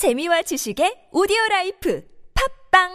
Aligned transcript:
재미와 0.00 0.40
지식의 0.40 1.08
오디오 1.12 1.36
라이프 1.50 2.02
팟빵 2.72 2.88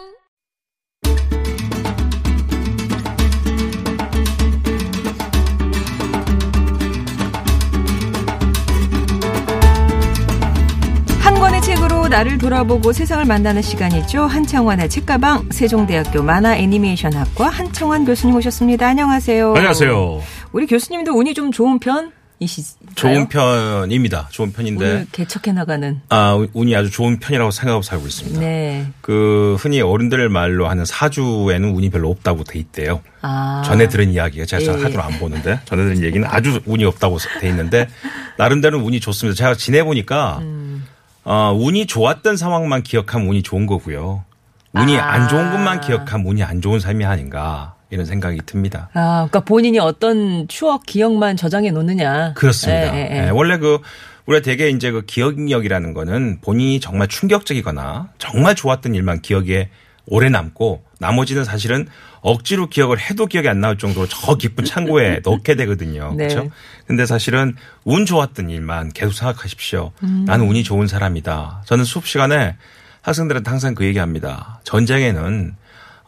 한 11.20 11.34
권의 11.38 11.62
책으로 11.62 12.08
나를 12.08 12.38
돌아보고 12.38 12.92
세상을 12.92 13.24
만나는 13.24 13.62
시간이죠. 13.62 14.22
한창완의 14.22 14.88
책가방 14.88 15.50
세종대학교 15.52 16.24
만화 16.24 16.56
애니메이션학과 16.56 17.46
한창완 17.46 18.04
교수님 18.04 18.34
오셨습니다. 18.34 18.84
안녕하세요. 18.84 19.54
안녕하세요. 19.54 20.22
우리 20.50 20.66
교수님도 20.66 21.12
운이 21.12 21.34
좀 21.34 21.52
좋은 21.52 21.78
편 21.78 22.10
이시죠? 22.38 22.76
좋은 22.94 23.28
편입니다. 23.28 24.28
좋은 24.30 24.52
편인데 24.52 24.84
오늘 24.84 25.06
개척해 25.12 25.52
나가는. 25.54 26.00
아 26.10 26.36
운이 26.52 26.76
아주 26.76 26.90
좋은 26.90 27.18
편이라고 27.18 27.50
생각하고 27.50 27.82
살고 27.82 28.06
있습니다. 28.06 28.40
네. 28.40 28.86
그 29.00 29.56
흔히 29.58 29.80
어른들 29.80 30.28
말로 30.28 30.68
하는 30.68 30.84
사주에는 30.84 31.70
운이 31.74 31.90
별로 31.90 32.10
없다고 32.10 32.44
돼 32.44 32.58
있대요. 32.58 33.00
아. 33.22 33.62
전에 33.64 33.88
들은 33.88 34.10
이야기가 34.10 34.44
제가 34.44 34.62
예, 34.62 34.66
사주를 34.66 35.00
안 35.00 35.18
보는데 35.18 35.60
전에 35.64 35.84
들은 35.84 36.02
얘기는 36.02 36.26
아주 36.30 36.60
운이 36.66 36.84
없다고 36.84 37.18
돼 37.40 37.48
있는데 37.48 37.88
나름대로 38.36 38.80
운이 38.80 39.00
좋습니다. 39.00 39.34
제가 39.36 39.54
지내 39.54 39.82
보니까 39.82 40.38
음. 40.42 40.84
어, 41.24 41.56
운이 41.58 41.86
좋았던 41.86 42.36
상황만 42.36 42.82
기억하면 42.82 43.28
운이 43.28 43.42
좋은 43.42 43.66
거고요. 43.66 44.24
운이 44.72 44.98
아. 44.98 45.12
안 45.12 45.28
좋은 45.28 45.52
것만 45.52 45.80
기억하면 45.80 46.26
운이 46.26 46.42
안 46.42 46.60
좋은 46.60 46.80
삶이 46.80 47.04
아닌가 47.06 47.75
이런 47.90 48.04
생각이 48.06 48.40
듭니다. 48.46 48.88
아, 48.94 49.26
그러니까 49.28 49.40
본인이 49.40 49.78
어떤 49.78 50.48
추억, 50.48 50.86
기억만 50.86 51.36
저장해 51.36 51.70
놓느냐. 51.70 52.34
그렇습니다. 52.34 52.96
예, 52.96 53.00
예, 53.00 53.08
예. 53.10 53.26
예, 53.26 53.30
원래 53.30 53.58
그 53.58 53.80
우리가 54.26 54.42
되게 54.42 54.70
이제 54.70 54.90
그 54.90 55.02
기억력이라는 55.02 55.94
거는 55.94 56.40
본인이 56.40 56.80
정말 56.80 57.08
충격적이거나 57.08 58.10
정말 58.18 58.54
좋았던 58.54 58.94
일만 58.94 59.22
기억에 59.22 59.70
오래 60.06 60.28
남고 60.28 60.84
나머지는 60.98 61.44
사실은 61.44 61.86
억지로 62.20 62.68
기억을 62.68 62.98
해도 62.98 63.26
기억이 63.26 63.48
안 63.48 63.60
나올 63.60 63.78
정도로 63.78 64.08
저 64.08 64.36
깊은 64.36 64.64
창고에 64.64 65.20
넣게 65.24 65.54
되거든요. 65.54 66.14
네. 66.16 66.26
그렇죠? 66.28 66.50
근데 66.86 67.06
사실은 67.06 67.54
운 67.84 68.06
좋았던 68.06 68.50
일만 68.50 68.92
계속 68.92 69.12
생각하십시오. 69.12 69.92
음. 70.02 70.24
나는 70.26 70.48
운이 70.48 70.64
좋은 70.64 70.88
사람이다. 70.88 71.62
저는 71.66 71.84
수업 71.84 72.06
시간에 72.06 72.56
학생들한테 73.02 73.48
항상 73.48 73.74
그 73.74 73.84
얘기합니다. 73.84 74.60
전쟁에는 74.64 75.54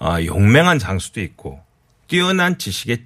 어, 0.01 0.17
용맹한 0.25 0.79
장수도 0.79 1.21
있고 1.21 1.61
뛰어난 2.09 2.59
지식의 2.59 3.03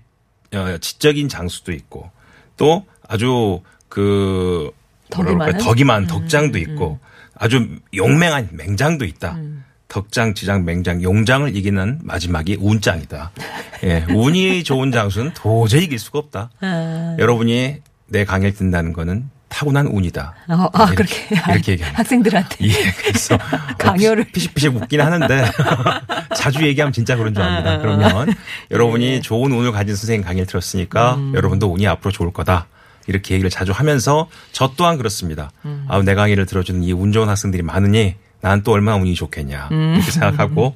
어, 0.55 0.79
지적인 0.79 1.29
장수도 1.29 1.73
있고 1.73 2.11
또 2.57 2.87
아주 3.07 3.61
그 3.89 4.71
덕이 5.11 5.35
많은? 5.35 5.55
음, 5.55 5.59
덕이 5.59 5.85
많은 5.85 6.07
덕장도 6.07 6.59
있고 6.59 6.99
아주 7.35 7.69
용맹한 7.95 8.51
맹장도 8.53 9.05
있다. 9.05 9.35
음. 9.35 9.65
덕장, 9.89 10.33
지장, 10.33 10.65
맹장, 10.65 11.03
용장을 11.03 11.55
이기는 11.55 12.01
마지막이 12.03 12.57
운장이다. 12.59 13.31
예, 13.85 14.07
운이 14.09 14.65
좋은 14.65 14.91
장수는 14.91 15.35
도저히 15.35 15.85
이길 15.85 15.99
수가 15.99 16.19
없다. 16.19 16.51
아. 16.61 17.17
여러분이 17.19 17.83
내 18.07 18.25
강의를 18.25 18.55
듣는다는 18.55 18.95
거는 18.95 19.29
타고난 19.53 19.87
운이다. 19.87 20.35
어, 20.49 20.69
아, 20.73 20.85
이렇게, 20.93 20.95
그렇게. 21.29 21.53
이렇게 21.53 21.73
얘기합니다. 21.73 21.99
학생들한테. 21.99 22.57
예, 22.67 22.73
그래서 23.05 23.37
강요를. 23.79 24.23
어, 24.23 24.27
피식피식 24.33 24.75
웃긴 24.75 25.01
하는데 25.03 25.45
자주 26.37 26.63
얘기하면 26.67 26.93
진짜 26.93 27.17
그런 27.17 27.35
줄 27.35 27.43
압니다. 27.43 27.79
그러면 27.79 28.33
여러분이 28.71 29.21
좋은 29.23 29.53
운을 29.53 29.73
가진 29.73 29.95
선생님 29.95 30.25
강의를 30.25 30.47
들었으니까 30.47 31.19
여러분도 31.35 31.73
운이 31.73 31.87
앞으로 31.87 32.11
좋을 32.13 32.33
거다. 32.33 32.67
이렇게 33.09 33.35
얘기를 33.35 33.51
자주 33.51 33.73
하면서 33.73 34.29
저 34.53 34.73
또한 34.77 34.97
그렇습니다. 34.97 35.51
아, 35.89 36.01
내 36.03 36.15
강의를 36.15 36.47
들어주는 36.47 36.83
이 36.85 36.93
운 36.93 37.13
좋은 37.13 37.29
학생들이 37.29 37.63
많으니 37.63 38.15
난 38.41 38.63
또 38.65 38.73
얼마나 38.73 38.97
운이 38.97 39.15
좋겠냐 39.15 39.69
이렇게 39.71 40.11
생각하고 40.11 40.75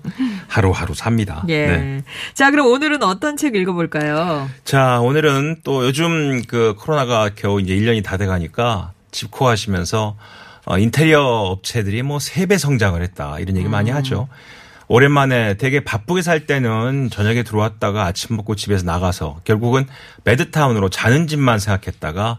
하루하루 0.49 0.95
삽니다. 0.95 1.45
예. 1.49 1.67
네. 1.67 2.03
자, 2.35 2.51
그럼 2.51 2.67
오늘은 2.69 3.03
어떤 3.03 3.37
책 3.37 3.55
읽어볼까요? 3.55 4.49
자, 4.65 5.01
오늘은 5.01 5.57
또 5.65 5.85
요즘 5.87 6.43
그 6.47 6.75
코로나가 6.79 7.31
겨우 7.35 7.61
이제 7.61 7.75
1년이 7.75 8.03
다 8.05 8.17
돼 8.17 8.27
가니까 8.27 8.93
집코 9.11 9.49
하시면서 9.49 10.17
어, 10.65 10.79
인테리어 10.79 11.21
업체들이 11.23 12.03
뭐세배 12.03 12.59
성장을 12.59 13.01
했다. 13.03 13.39
이런 13.39 13.57
얘기 13.57 13.69
많이 13.69 13.91
하죠. 13.91 14.29
오랜만에 14.89 15.55
되게 15.55 15.81
바쁘게 15.85 16.23
살 16.23 16.47
때는 16.47 17.11
저녁에 17.11 17.43
들어왔다가 17.43 18.05
아침 18.05 18.37
먹고 18.37 18.55
집에서 18.55 18.85
나가서 18.85 19.41
결국은 19.45 19.87
베드타운으로 20.25 20.89
자는 20.91 21.27
집만 21.27 21.59
생각했다가 21.59 22.39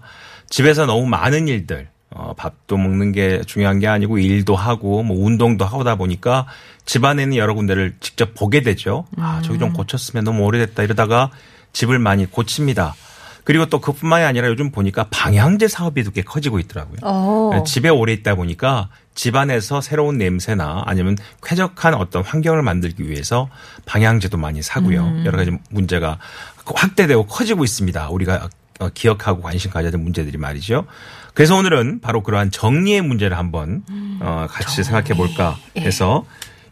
집에서 0.49 0.85
너무 0.85 1.05
많은 1.07 1.47
일들 1.47 1.89
어, 2.09 2.33
밥도 2.37 2.77
먹는 2.77 3.11
게 3.11 3.41
중요한 3.45 3.79
게 3.79 3.87
아니고 3.87 4.17
일도 4.17 4.55
하고 4.55 5.03
뭐 5.03 5.25
운동도 5.25 5.65
하다 5.65 5.95
보니까 5.95 6.47
집안에는 6.87 7.35
여러 7.35 7.53
군데를 7.53 7.95
직접 7.99 8.33
보게 8.33 8.61
되죠. 8.61 9.05
아, 9.17 9.41
저기 9.43 9.59
좀 9.59 9.73
고쳤으면 9.73 10.23
너무 10.23 10.43
오래됐다 10.43 10.83
이러다가 10.83 11.29
집을 11.73 11.99
많이 11.99 12.25
고칩니다. 12.25 12.95
그리고 13.43 13.65
또 13.67 13.79
그뿐만이 13.79 14.25
아니라 14.25 14.47
요즘 14.47 14.71
보니까 14.71 15.07
방향제 15.09 15.67
사업이 15.67 16.03
꽤 16.13 16.21
커지고 16.21 16.59
있더라고요. 16.59 16.97
어. 17.03 17.63
집에 17.65 17.87
오래 17.87 18.11
있다 18.13 18.35
보니까 18.35 18.89
집안에서 19.15 19.79
새로운 19.79 20.17
냄새나 20.17 20.83
아니면 20.85 21.17
쾌적한 21.43 21.93
어떤 21.93 22.23
환경을 22.23 22.61
만들기 22.61 23.09
위해서 23.09 23.49
방향제도 23.85 24.37
많이 24.37 24.61
사고요. 24.61 25.23
여러 25.25 25.37
가지 25.37 25.51
문제가 25.69 26.17
확대되고 26.65 27.27
커지고 27.27 27.63
있습니다. 27.63 28.09
우리가 28.09 28.49
어, 28.79 28.89
기억하고 28.93 29.41
관심 29.41 29.71
가져야 29.71 29.91
될 29.91 29.99
문제들이 29.99 30.37
말이죠. 30.37 30.85
그래서 31.33 31.55
오늘은 31.55 31.99
바로 32.01 32.23
그러한 32.23 32.51
정리의 32.51 33.01
문제를 33.01 33.37
한번 33.37 33.83
어, 34.19 34.47
같이 34.49 34.83
생각해 34.83 35.15
볼까 35.15 35.57
해서 35.77 36.25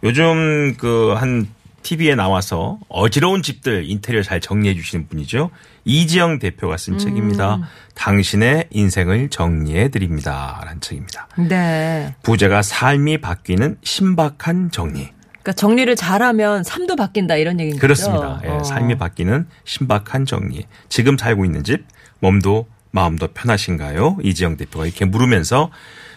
요즘 0.03 0.75
그 0.77 1.13
한 1.15 1.47
TV에 1.83 2.15
나와서 2.15 2.79
어지러운 2.89 3.43
집들 3.43 3.87
인테리어 3.87 4.23
잘 4.23 4.41
정리해 4.41 4.73
주시는 4.73 5.07
분이죠. 5.07 5.51
이지영 5.85 6.39
대표가 6.39 6.77
쓴 6.77 6.97
책입니다. 6.97 7.59
당신의 7.93 8.69
인생을 8.71 9.29
정리해 9.29 9.89
드립니다. 9.89 10.59
라는 10.65 10.81
책입니다. 10.81 11.27
네. 11.37 12.15
부제가 12.23 12.63
삶이 12.63 13.19
바뀌는 13.19 13.77
신박한 13.83 14.71
정리. 14.71 15.09
그러니까 15.43 15.51
정리를 15.53 15.95
잘하면 15.95 16.63
삶도 16.63 16.95
바뀐다 16.95 17.35
이런 17.35 17.59
얘기인 17.59 17.77
그렇습니다. 17.77 18.37
거죠. 18.37 18.47
예, 18.47 18.49
어. 18.49 18.63
삶이 18.63 18.97
바뀌는 18.97 19.47
신박한 19.65 20.25
정리. 20.25 20.65
지금 20.89 21.19
살고 21.19 21.45
있는 21.45 21.63
집, 21.63 21.85
몸도 22.19 22.67
마음도 22.89 23.27
편하신가요? 23.27 24.17
이지영 24.23 24.57
대표가 24.57 24.87
이렇게 24.87 25.05
물으면서 25.05 25.69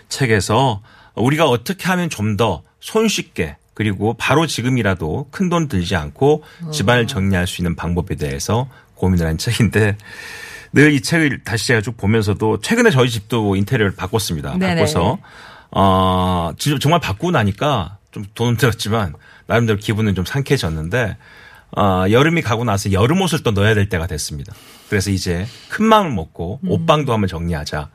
책에서 0.09 0.81
우리가 1.15 1.47
어떻게 1.47 1.85
하면 1.89 2.09
좀 2.09 2.39
더 2.39 2.63
손쉽게 2.81 3.57
그리고 3.79 4.15
바로 4.15 4.45
지금이라도 4.49 5.29
큰 5.31 5.49
돈 5.51 5.69
들지 5.69 5.95
않고 5.95 6.43
집안을 6.73 7.07
정리할 7.07 7.47
수 7.47 7.61
있는 7.63 7.77
방법에 7.77 8.17
대해서 8.17 8.69
고민을 8.97 9.25
한 9.25 9.39
책인데 9.39 9.97
늘 10.73 10.91
이 10.93 11.01
책을 11.01 11.45
다시 11.45 11.69
제가 11.69 11.81
쭉 11.81 11.97
보면서도 11.97 12.61
최근에 12.61 12.91
저희 12.91 13.09
집도 13.09 13.55
인테리어를 13.55 13.95
바꿨습니다. 13.95 14.59
네네. 14.59 14.75
바꿔서 14.75 15.19
어, 15.71 16.51
지- 16.59 16.77
정말 16.81 16.99
바꾸고 17.01 17.31
나니까 17.31 17.99
좀 18.11 18.25
돈은 18.35 18.57
들었지만 18.57 19.15
나름대로 19.47 19.79
기분은 19.79 20.17
좀 20.17 20.25
상쾌해졌는데 20.25 21.17
어, 21.77 22.05
여름이 22.11 22.43
가고 22.43 22.65
나서 22.65 22.91
여름 22.91 23.21
옷을 23.23 23.45
또 23.45 23.53
넣어야 23.53 23.75
될 23.77 23.89
때가 23.89 24.09
됐습니다. 24.09 24.53
그래서 24.89 25.11
이제 25.13 25.47
큰 25.69 25.85
마음을 25.85 26.11
먹고 26.11 26.59
옷방도 26.67 27.13
한번 27.13 27.29
정리하자. 27.29 27.91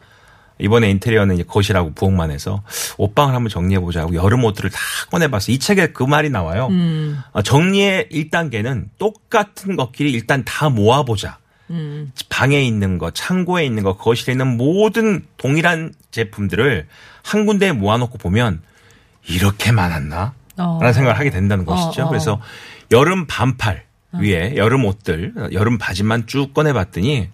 이번에 0.59 0.89
인테리어는 0.91 1.35
이제 1.35 1.43
거실하고 1.43 1.93
부엌만 1.93 2.31
해서 2.31 2.63
옷방을 2.97 3.33
한번 3.33 3.49
정리해 3.49 3.79
보자고 3.79 4.13
여름 4.15 4.43
옷들을 4.43 4.69
다 4.69 4.79
꺼내 5.11 5.27
봤어. 5.27 5.51
이 5.51 5.59
책에 5.59 5.87
그 5.87 6.03
말이 6.03 6.29
나와요. 6.29 6.69
어, 7.31 7.41
정리의 7.41 8.09
1단계는 8.11 8.89
똑같은 8.97 9.75
것끼리 9.75 10.11
일단 10.11 10.43
다 10.45 10.69
모아 10.69 11.03
보자. 11.03 11.37
방에 12.29 12.61
있는 12.61 12.97
거, 12.97 13.09
창고에 13.11 13.65
있는 13.65 13.83
거, 13.83 13.97
거실에 13.97 14.33
있는 14.33 14.57
모든 14.57 15.25
동일한 15.37 15.93
제품들을 16.11 16.87
한 17.23 17.45
군데에 17.45 17.71
모아놓고 17.71 18.17
보면 18.19 18.61
이렇게 19.27 19.71
많았나? 19.71 20.33
어. 20.57 20.77
라는 20.79 20.93
생각을 20.93 21.17
하게 21.17 21.31
된다는 21.31 21.65
것이죠. 21.65 22.03
어, 22.03 22.05
어. 22.05 22.09
그래서 22.09 22.39
여름 22.91 23.25
반팔 23.25 23.85
위에 24.19 24.55
여름 24.57 24.85
옷들, 24.85 25.33
여름 25.53 25.79
바지만 25.79 26.27
쭉 26.27 26.53
꺼내봤더니 26.53 27.29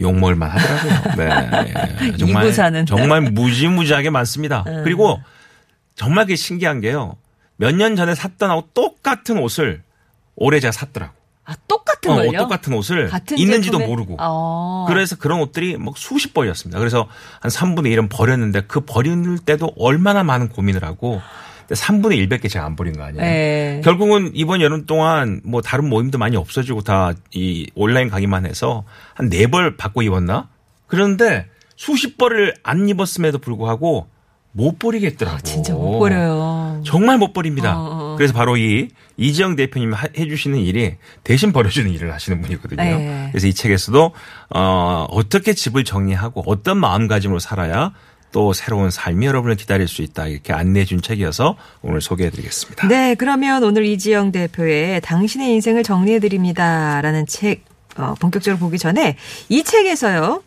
욕먹을만 0.00 0.50
하더라고요. 0.50 1.14
네. 1.16 2.06
예. 2.08 2.16
정말. 2.16 2.42
정말 2.86 3.20
무지무지하게 3.20 4.10
많습니다. 4.10 4.64
그리고 4.84 5.20
정말 5.94 6.24
그게 6.24 6.36
신기한 6.36 6.80
게요. 6.80 7.16
몇 7.56 7.72
년 7.76 7.94
전에 7.96 8.14
샀던 8.14 8.50
하고 8.50 8.68
똑같은 8.74 9.38
옷을 9.38 9.82
올해 10.36 10.58
제가 10.60 10.72
샀더라고. 10.72 11.12
아, 11.46 11.54
똑같은 11.68 12.10
어, 12.10 12.16
걸요? 12.16 12.38
똑같은 12.38 12.72
옷을 12.72 13.08
같은 13.08 13.38
있는지도 13.38 13.78
제품에? 13.78 13.86
모르고. 13.86 14.16
어. 14.18 14.86
그래서 14.88 15.14
그런 15.16 15.40
옷들이 15.40 15.76
막 15.76 15.96
수십 15.96 16.32
벌이었습니다. 16.34 16.78
그래서 16.78 17.06
한 17.40 17.50
3분의 17.50 17.94
1은 17.96 18.08
버렸는데 18.10 18.62
그 18.66 18.80
버릴 18.80 19.38
때도 19.38 19.72
얼마나 19.78 20.24
많은 20.24 20.48
고민을 20.48 20.82
하고 20.84 21.20
3분의 21.68 22.28
1밖에 22.28 22.48
제가 22.50 22.64
안 22.64 22.76
버린 22.76 22.94
거 22.96 23.02
아니에요. 23.04 23.22
네. 23.22 23.80
결국은 23.84 24.30
이번 24.34 24.60
여름 24.60 24.86
동안 24.86 25.40
뭐 25.44 25.60
다른 25.62 25.88
모임도 25.88 26.18
많이 26.18 26.36
없어지고 26.36 26.82
다 26.82 27.12
이 27.34 27.66
온라인 27.74 28.08
강의만 28.10 28.46
해서 28.46 28.84
한 29.14 29.28
네 29.28 29.46
벌 29.46 29.76
받고 29.76 30.02
입었나? 30.02 30.48
그런데 30.86 31.46
수십 31.76 32.18
벌을 32.18 32.54
안 32.62 32.88
입었음에도 32.88 33.38
불구하고 33.38 34.06
못 34.56 34.78
버리겠더라고. 34.78 35.36
아, 35.36 35.40
진짜 35.40 35.72
못 35.72 35.98
버려요. 35.98 36.80
정말 36.86 37.18
못 37.18 37.32
버립니다. 37.32 37.76
어, 37.76 38.12
어. 38.12 38.16
그래서 38.16 38.32
바로 38.32 38.56
이 38.56 38.88
이지영 39.16 39.56
대표님이 39.56 39.94
하- 39.94 40.06
해주시는 40.16 40.58
일이 40.58 40.94
대신 41.24 41.52
버려주는 41.52 41.90
일을 41.90 42.12
하시는 42.12 42.40
분이거든요. 42.40 42.80
네. 42.82 43.28
그래서 43.32 43.48
이 43.48 43.54
책에서도 43.54 44.12
어, 44.50 45.06
어떻게 45.10 45.54
집을 45.54 45.82
정리하고 45.82 46.44
어떤 46.46 46.78
마음가짐으로 46.78 47.40
살아야 47.40 47.92
또 48.34 48.52
새로운 48.52 48.90
삶이 48.90 49.24
여러분을 49.26 49.54
기다릴 49.54 49.86
수 49.86 50.02
있다 50.02 50.26
이렇게 50.26 50.52
안내해 50.52 50.84
준 50.84 51.00
책이어서 51.00 51.56
오늘 51.82 52.00
소개해 52.00 52.30
드리겠습니다. 52.30 52.88
네, 52.88 53.14
그러면 53.14 53.62
오늘 53.62 53.84
이지영 53.86 54.32
대표의 54.32 55.00
당신의 55.02 55.52
인생을 55.52 55.84
정리해 55.84 56.18
드립니다라는 56.18 57.26
책 57.26 57.64
어, 57.96 58.14
본격적으로 58.18 58.58
보기 58.58 58.76
전에 58.78 59.16
이 59.48 59.62
책에서요. 59.62 60.42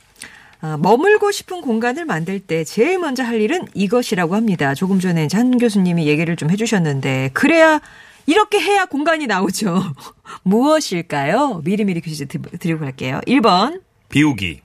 어, 0.64 0.78
머물고 0.82 1.32
싶은 1.32 1.62
공간을 1.62 2.04
만들 2.04 2.42
때 2.42 2.66
제일 2.66 3.00
먼저 3.00 3.24
할 3.24 3.40
일은 3.40 3.66
이것이라고 3.74 4.36
합니다. 4.36 4.76
조금 4.76 5.00
전에 5.00 5.30
한 5.32 5.58
교수님이 5.58 6.08
얘기를 6.08 6.36
좀 6.36 6.50
해주셨는데 6.52 7.30
그래야 7.32 7.80
이렇게 8.26 8.60
해야 8.60 8.84
공간이 8.84 9.28
나오죠. 9.28 9.82
무엇일까요? 10.44 11.62
미리미리 11.64 12.02
퀴즈 12.02 12.28
드- 12.28 12.42
드리고 12.42 12.82
갈게요. 12.82 13.22
1번. 13.28 13.80
비우기, 14.10 14.60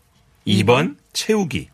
2번 0.44 0.96
채우기, 1.12 1.68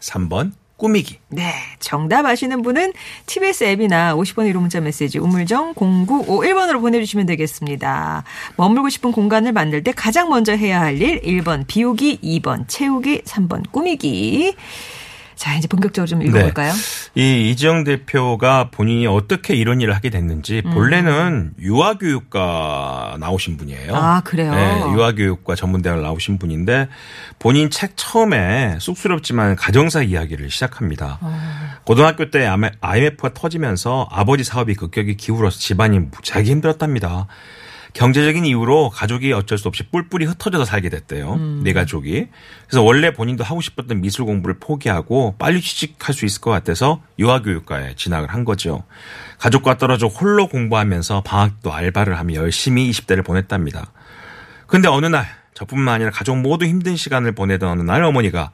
3번 0.00 0.52
꾸미기. 0.78 1.18
네, 1.28 1.52
정답 1.80 2.24
아시는 2.24 2.62
분은 2.62 2.92
TBS 3.26 3.64
앱이나 3.64 4.14
50번 4.14 4.50
1호 4.50 4.60
문자 4.60 4.80
메시지 4.80 5.18
우물정 5.18 5.74
0951번으로 5.74 6.80
보내주시면 6.80 7.26
되겠습니다. 7.26 8.24
머물고 8.56 8.88
싶은 8.88 9.12
공간을 9.12 9.52
만들 9.52 9.82
때 9.84 9.92
가장 9.92 10.30
먼저 10.30 10.54
해야 10.54 10.80
할 10.80 10.98
일 10.98 11.20
1번 11.20 11.64
비우기, 11.66 12.20
2번 12.22 12.64
채우기, 12.68 13.22
3번 13.22 13.70
꾸미기. 13.70 14.54
자, 15.38 15.54
이제 15.54 15.68
본격적으로 15.68 16.08
좀 16.08 16.20
읽어볼까요? 16.20 16.72
이 17.14 17.50
이지영 17.50 17.84
대표가 17.84 18.70
본인이 18.72 19.06
어떻게 19.06 19.54
이런 19.54 19.80
일을 19.80 19.94
하게 19.94 20.10
됐는지 20.10 20.62
본래는 20.62 21.52
유아교육과 21.60 23.18
나오신 23.20 23.56
분이에요. 23.56 23.94
아, 23.94 24.20
그래요? 24.22 24.52
네, 24.52 24.80
유아교육과 24.92 25.54
전문대학을 25.54 26.02
나오신 26.02 26.38
분인데 26.38 26.88
본인 27.38 27.70
책 27.70 27.92
처음에 27.94 28.78
쑥스럽지만 28.80 29.54
가정사 29.54 30.02
이야기를 30.02 30.50
시작합니다. 30.50 31.18
아. 31.20 31.78
고등학교 31.84 32.30
때 32.30 32.44
IMF가 32.80 33.32
터지면서 33.32 34.08
아버지 34.10 34.42
사업이 34.42 34.74
급격히 34.74 35.16
기울어서 35.16 35.60
집안이 35.60 36.00
무지하게 36.00 36.50
힘들었답니다. 36.50 37.28
경제적인 37.94 38.44
이유로 38.44 38.90
가족이 38.90 39.32
어쩔 39.32 39.58
수 39.58 39.68
없이 39.68 39.84
뿔뿔이 39.90 40.24
흩어져서 40.26 40.64
살게 40.64 40.88
됐대요. 40.88 41.34
음. 41.34 41.60
네 41.64 41.72
가족이. 41.72 42.28
그래서 42.66 42.82
원래 42.82 43.12
본인도 43.12 43.44
하고 43.44 43.60
싶었던 43.60 44.00
미술 44.00 44.24
공부를 44.24 44.58
포기하고 44.58 45.36
빨리 45.38 45.60
취직할 45.60 46.14
수 46.14 46.24
있을 46.24 46.40
것 46.40 46.50
같아서 46.50 47.02
유아교육과에 47.18 47.94
진학을 47.96 48.28
한 48.32 48.44
거죠. 48.44 48.84
가족과 49.38 49.78
떨어져 49.78 50.06
홀로 50.06 50.48
공부하면서 50.48 51.22
방학도 51.22 51.72
알바를 51.72 52.18
하며 52.18 52.34
열심히 52.34 52.90
20대를 52.90 53.24
보냈답니다. 53.24 53.92
근데 54.66 54.88
어느 54.88 55.06
날 55.06 55.26
저뿐만 55.54 55.94
아니라 55.94 56.10
가족 56.10 56.38
모두 56.38 56.66
힘든 56.66 56.96
시간을 56.96 57.32
보내던 57.32 57.68
어느 57.68 57.82
날 57.82 58.04
어머니가 58.04 58.52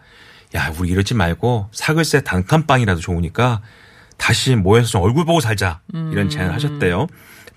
야 0.56 0.72
우리 0.78 0.90
이러지 0.90 1.14
말고 1.14 1.68
사글세 1.72 2.22
단칸방이라도 2.22 3.00
좋으니까 3.00 3.60
다시 4.16 4.54
모여서 4.54 4.88
좀 4.88 5.02
얼굴 5.02 5.24
보고 5.24 5.40
살자 5.40 5.80
이런 6.12 6.28
제안을 6.28 6.54
하셨대요. 6.54 7.08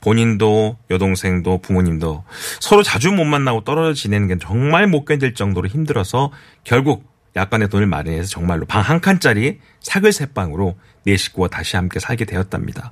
본인도 0.02 0.78
여동생도 0.90 1.60
부모님도 1.62 2.24
서로 2.60 2.84
자주 2.84 3.12
못 3.12 3.26
만나고 3.26 3.64
떨어져 3.64 3.94
지내는 3.94 4.28
게 4.28 4.38
정말 4.40 4.88
못 4.88 5.06
견딜 5.06 5.34
정도로 5.34 5.68
힘들어서 5.68 6.32
결국 6.64 7.06
약간의 7.36 7.70
돈을 7.70 7.86
마련해서 7.88 8.30
정말로 8.30 8.66
방 8.66 8.82
한 8.84 9.00
칸짜리 9.02 9.60
사글세 9.82 10.28
방으로 10.34 10.76
네 11.06 11.18
식구와 11.18 11.50
다시 11.50 11.76
함께 11.76 12.00
살게 12.00 12.26
되었답니다. 12.26 12.90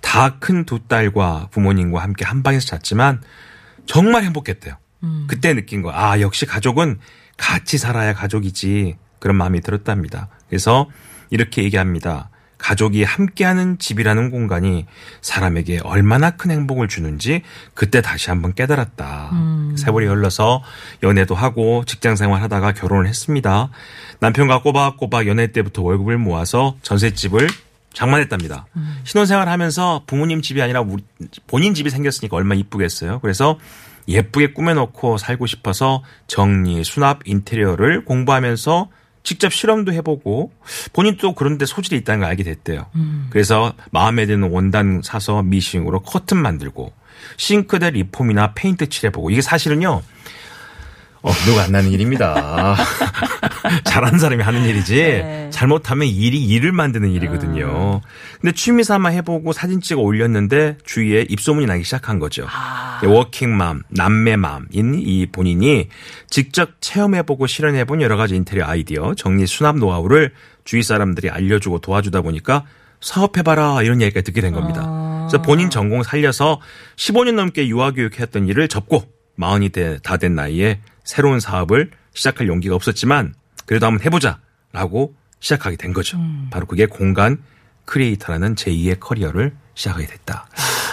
다큰 0.00 0.64
두 0.64 0.80
딸과 0.88 1.48
부모님과 1.50 2.02
함께 2.02 2.24
한 2.24 2.42
방에서 2.42 2.66
잤지만 2.66 3.22
정말 3.86 4.22
행복했대요. 4.24 4.76
그때 5.26 5.52
느낀 5.54 5.82
거, 5.82 5.90
아, 5.92 6.20
역시 6.20 6.46
가족은 6.46 6.98
같이 7.36 7.76
살아야 7.76 8.14
가족이지. 8.14 8.96
그런 9.18 9.36
마음이 9.36 9.60
들었답니다. 9.60 10.28
그래서 10.48 10.88
이렇게 11.30 11.62
얘기합니다. 11.64 12.30
가족이 12.66 13.02
함께하는 13.02 13.78
집이라는 13.80 14.30
공간이 14.30 14.86
사람에게 15.20 15.80
얼마나 15.82 16.30
큰 16.30 16.52
행복을 16.52 16.86
주는지 16.86 17.42
그때 17.74 18.00
다시 18.00 18.30
한번 18.30 18.54
깨달았다. 18.54 19.30
세월이 19.76 20.06
흘러서 20.06 20.62
연애도 21.02 21.34
하고 21.34 21.82
직장 21.84 22.14
생활 22.14 22.40
하다가 22.42 22.72
결혼을 22.72 23.08
했습니다. 23.08 23.68
남편과 24.20 24.62
꼬박꼬박 24.62 25.26
연애 25.26 25.50
때부터 25.50 25.82
월급을 25.82 26.18
모아서 26.18 26.76
전셋집을 26.82 27.48
장만했답니다. 27.94 28.66
신혼생활 29.04 29.48
하면서 29.48 30.02
부모님 30.06 30.40
집이 30.40 30.62
아니라 30.62 30.80
우리- 30.82 31.04
본인 31.48 31.74
집이 31.74 31.90
생겼으니까 31.90 32.36
얼마나 32.36 32.54
이쁘겠어요. 32.60 33.18
그래서 33.20 33.58
예쁘게 34.06 34.52
꾸며놓고 34.52 35.18
살고 35.18 35.46
싶어서 35.46 36.02
정리, 36.28 36.82
수납, 36.84 37.20
인테리어를 37.24 38.04
공부하면서 38.04 38.88
직접 39.22 39.52
실험도 39.52 39.92
해보고 39.92 40.52
본인 40.92 41.16
또 41.16 41.34
그런데 41.34 41.64
소질이 41.66 41.96
있다는 41.98 42.20
걸 42.20 42.30
알게 42.30 42.42
됐대요. 42.42 42.86
그래서 43.30 43.72
마음에 43.90 44.26
드는 44.26 44.50
원단 44.50 45.00
사서 45.04 45.42
미싱으로 45.42 46.00
커튼 46.00 46.38
만들고 46.38 46.92
싱크대 47.36 47.90
리폼이나 47.90 48.52
페인트 48.54 48.88
칠해보고 48.88 49.30
이게 49.30 49.40
사실은요. 49.40 50.02
어, 51.22 51.30
티가 51.46 51.62
안 51.62 51.72
나는 51.72 51.90
일입니다. 51.92 52.74
잘하는 53.84 54.18
사람이 54.18 54.42
하는 54.42 54.64
일이지 54.64 54.94
네. 54.96 55.50
잘못하면 55.50 56.08
일이 56.08 56.44
일을 56.44 56.72
만드는 56.72 57.10
일이거든요. 57.10 58.00
근데 58.40 58.52
취미 58.54 58.82
삼아 58.82 59.10
해보고 59.10 59.52
사진 59.52 59.80
찍어 59.80 60.00
올렸는데 60.00 60.78
주위에 60.84 61.26
입소문이 61.28 61.66
나기 61.66 61.84
시작한 61.84 62.18
거죠. 62.18 62.46
워킹맘, 63.04 63.82
남매맘인 63.88 64.94
이 64.96 65.26
본인이 65.30 65.88
직접 66.28 66.70
체험해보고 66.80 67.46
실현해본 67.46 68.02
여러 68.02 68.16
가지 68.16 68.34
인테리어 68.34 68.64
아이디어, 68.66 69.14
정리 69.14 69.46
수납 69.46 69.76
노하우를 69.76 70.32
주위 70.64 70.82
사람들이 70.82 71.30
알려주고 71.30 71.78
도와주다 71.78 72.22
보니까 72.22 72.64
사업해봐라 73.00 73.82
이런 73.82 74.00
얘기가 74.00 74.22
듣게 74.22 74.40
된 74.40 74.52
겁니다. 74.52 75.26
그래서 75.28 75.40
본인 75.42 75.70
전공 75.70 76.02
살려서 76.02 76.60
15년 76.96 77.34
넘게 77.34 77.68
유아교육했던 77.68 78.48
일을 78.48 78.66
접고 78.66 79.04
마흔이 79.34 79.70
다 80.02 80.16
된 80.16 80.34
나이에 80.34 80.80
새로운 81.04 81.40
사업을 81.40 81.90
시작할 82.14 82.46
용기가 82.46 82.74
없었지만 82.74 83.34
그래도 83.66 83.86
한번 83.86 84.04
해보자라고 84.04 85.14
시작하게 85.40 85.76
된 85.76 85.92
거죠. 85.92 86.18
바로 86.50 86.66
그게 86.66 86.86
공간 86.86 87.42
크리에이터라는 87.84 88.54
제2의 88.54 89.00
커리어를 89.00 89.54
시작하게 89.74 90.06
됐다. 90.06 90.46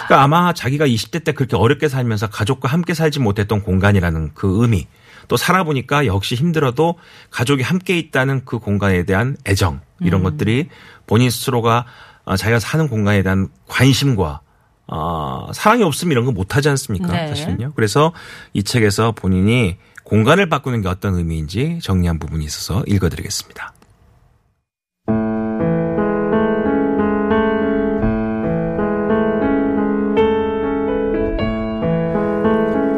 그러니까 0.06 0.22
아마 0.22 0.52
자기가 0.52 0.86
20대 0.86 1.22
때 1.22 1.32
그렇게 1.32 1.56
어렵게 1.56 1.88
살면서 1.88 2.28
가족과 2.28 2.68
함께 2.68 2.94
살지 2.94 3.20
못했던 3.20 3.62
공간이라는 3.62 4.32
그 4.34 4.62
의미 4.62 4.88
또 5.28 5.36
살아보니까 5.36 6.06
역시 6.06 6.34
힘들어도 6.34 6.98
가족이 7.30 7.62
함께 7.62 7.96
있다는 7.96 8.44
그 8.44 8.58
공간에 8.58 9.04
대한 9.04 9.36
애정 9.46 9.80
이런 10.00 10.24
것들이 10.24 10.68
본인 11.06 11.30
스스로가 11.30 11.86
어, 12.24 12.36
자기가 12.36 12.58
사는 12.58 12.88
공간에 12.88 13.22
대한 13.22 13.48
관심과 13.68 14.40
어, 14.88 15.50
사랑이 15.52 15.84
없으면 15.84 16.10
이런 16.10 16.24
거 16.24 16.32
못하지 16.32 16.68
않습니까? 16.70 17.12
네. 17.12 17.28
사실은요. 17.28 17.72
그래서 17.76 18.12
이 18.52 18.64
책에서 18.64 19.12
본인이 19.12 19.76
공간을 20.10 20.48
바꾸는 20.48 20.82
게 20.82 20.88
어떤 20.88 21.14
의미인지 21.14 21.78
정리한 21.80 22.18
부분이 22.18 22.44
있어서 22.44 22.82
읽어드리겠습니다. 22.88 23.72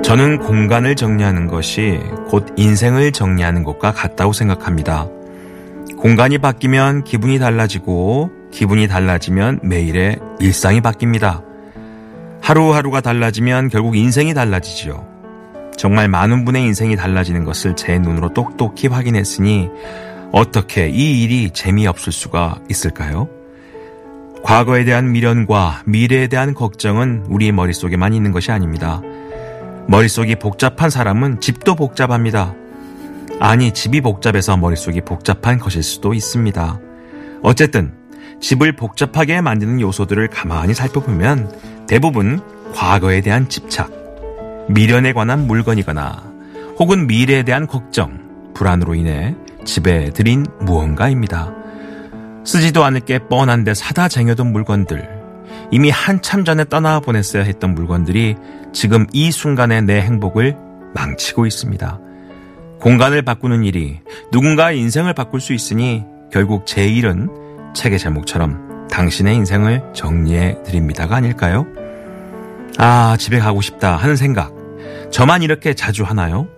저는 0.02 0.38
공간을 0.38 0.97
정리하는 0.97 1.49
것이 1.49 2.00
곧 2.28 2.47
인생을 2.57 3.12
정리하는 3.12 3.62
것과 3.62 3.92
같다고 3.92 4.33
생각합니다. 4.33 5.07
공간이 5.99 6.38
바뀌면 6.38 7.04
기분이 7.04 7.38
달라지고 7.38 8.31
기분이 8.50 8.88
달라지면 8.88 9.61
매일의 9.62 10.19
일상이 10.40 10.81
바뀝니다. 10.81 11.45
하루하루가 12.40 13.02
달라지면 13.02 13.69
결국 13.69 13.97
인생이 13.97 14.33
달라지지요. 14.33 15.12
정말 15.76 16.09
많은 16.09 16.45
분의 16.45 16.62
인생이 16.64 16.97
달라지는 16.97 17.45
것을 17.45 17.76
제 17.76 17.99
눈으로 17.99 18.33
똑똑히 18.35 18.88
확인했으니 18.88 19.69
어떻게 20.33 20.88
이 20.88 21.23
일이 21.23 21.50
재미없을 21.50 22.12
수가 22.12 22.61
있을까요? 22.71 23.29
과거에 24.43 24.85
대한 24.85 25.12
미련과 25.12 25.83
미래에 25.87 26.26
대한 26.26 26.55
걱정은 26.55 27.26
우리 27.29 27.52
머릿속에만 27.52 28.12
있는 28.12 28.33
것이 28.33 28.50
아닙니다. 28.50 29.00
머릿속이 29.87 30.37
복잡한 30.37 30.91
사람은 30.91 31.41
집도 31.41 31.75
복잡합니다. 31.75 32.55
아니, 33.41 33.73
집이 33.73 34.00
복잡해서 34.00 34.57
머릿속이 34.57 35.00
복잡한 35.02 35.59
것일 35.59 35.83
수도 35.83 36.14
있습니다. 36.14 36.81
어쨌든, 37.43 37.93
집을 38.41 38.73
복잡하게 38.73 39.41
만드는 39.41 39.81
요소들을 39.81 40.29
가만히 40.29 40.75
살펴보면 40.75 41.87
대부분 41.87 42.41
과거에 42.75 43.21
대한 43.21 43.49
집착, 43.49 43.91
미련에 44.69 45.12
관한 45.12 45.47
물건이거나 45.47 46.33
혹은 46.78 47.07
미래에 47.07 47.42
대한 47.42 47.66
걱정, 47.66 48.52
불안으로 48.54 48.95
인해 48.95 49.35
집에 49.64 50.11
들인 50.11 50.47
무언가입니다. 50.61 51.52
쓰지도 52.45 52.85
않을 52.85 53.00
게 53.00 53.19
뻔한데 53.19 53.75
사다 53.75 54.09
쟁여둔 54.09 54.52
물건들, 54.52 55.09
이미 55.71 55.90
한참 55.90 56.45
전에 56.45 56.64
떠나 56.64 57.00
보냈어야 57.00 57.45
했던 57.45 57.75
물건들이 57.75 58.37
지금 58.73 59.07
이 59.12 59.31
순간의 59.31 59.83
내 59.83 60.00
행복을 60.00 60.57
망치고 60.95 61.47
있습니다. 61.47 62.00
공간을 62.81 63.23
바꾸는 63.23 63.64
일이 63.64 64.00
누군가의 64.33 64.78
인생을 64.81 65.14
바꿀 65.14 65.40
수 65.40 65.52
있으니 65.52 66.04
결국 66.33 66.66
제 66.66 66.87
일은 66.87 67.28
책의 67.75 67.99
제목처럼 67.99 68.88
당신의 68.90 69.37
인생을 69.37 69.83
정리해 69.95 70.59
드립니다가 70.64 71.16
아닐까요? 71.16 71.66
아, 72.79 73.17
집에 73.19 73.38
가고 73.38 73.61
싶다 73.61 73.97
하는 73.97 74.17
생각. 74.17 74.52
저만 75.11 75.43
이렇게 75.43 75.75
자주 75.75 76.05
하나요? 76.05 76.49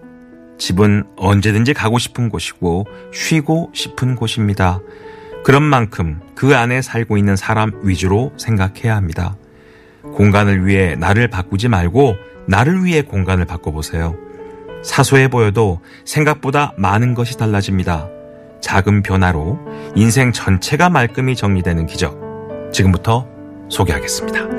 집은 0.58 1.04
언제든지 1.16 1.74
가고 1.74 1.98
싶은 1.98 2.28
곳이고 2.28 2.86
쉬고 3.12 3.70
싶은 3.74 4.14
곳입니다. 4.14 4.80
그런 5.44 5.62
만큼 5.62 6.20
그 6.34 6.56
안에 6.56 6.80
살고 6.80 7.18
있는 7.18 7.36
사람 7.36 7.72
위주로 7.82 8.32
생각해야 8.36 8.96
합니다. 8.96 9.36
공간을 10.02 10.66
위해 10.66 10.94
나를 10.96 11.28
바꾸지 11.28 11.68
말고 11.68 12.16
나를 12.46 12.84
위해 12.84 13.02
공간을 13.02 13.44
바꿔보세요. 13.44 14.16
사소해 14.82 15.28
보여도 15.28 15.80
생각보다 16.04 16.72
많은 16.76 17.14
것이 17.14 17.36
달라집니다. 17.36 18.08
작은 18.60 19.02
변화로 19.02 19.58
인생 19.94 20.32
전체가 20.32 20.88
말끔히 20.88 21.34
정리되는 21.36 21.86
기적. 21.86 22.70
지금부터 22.72 23.26
소개하겠습니다. 23.68 24.53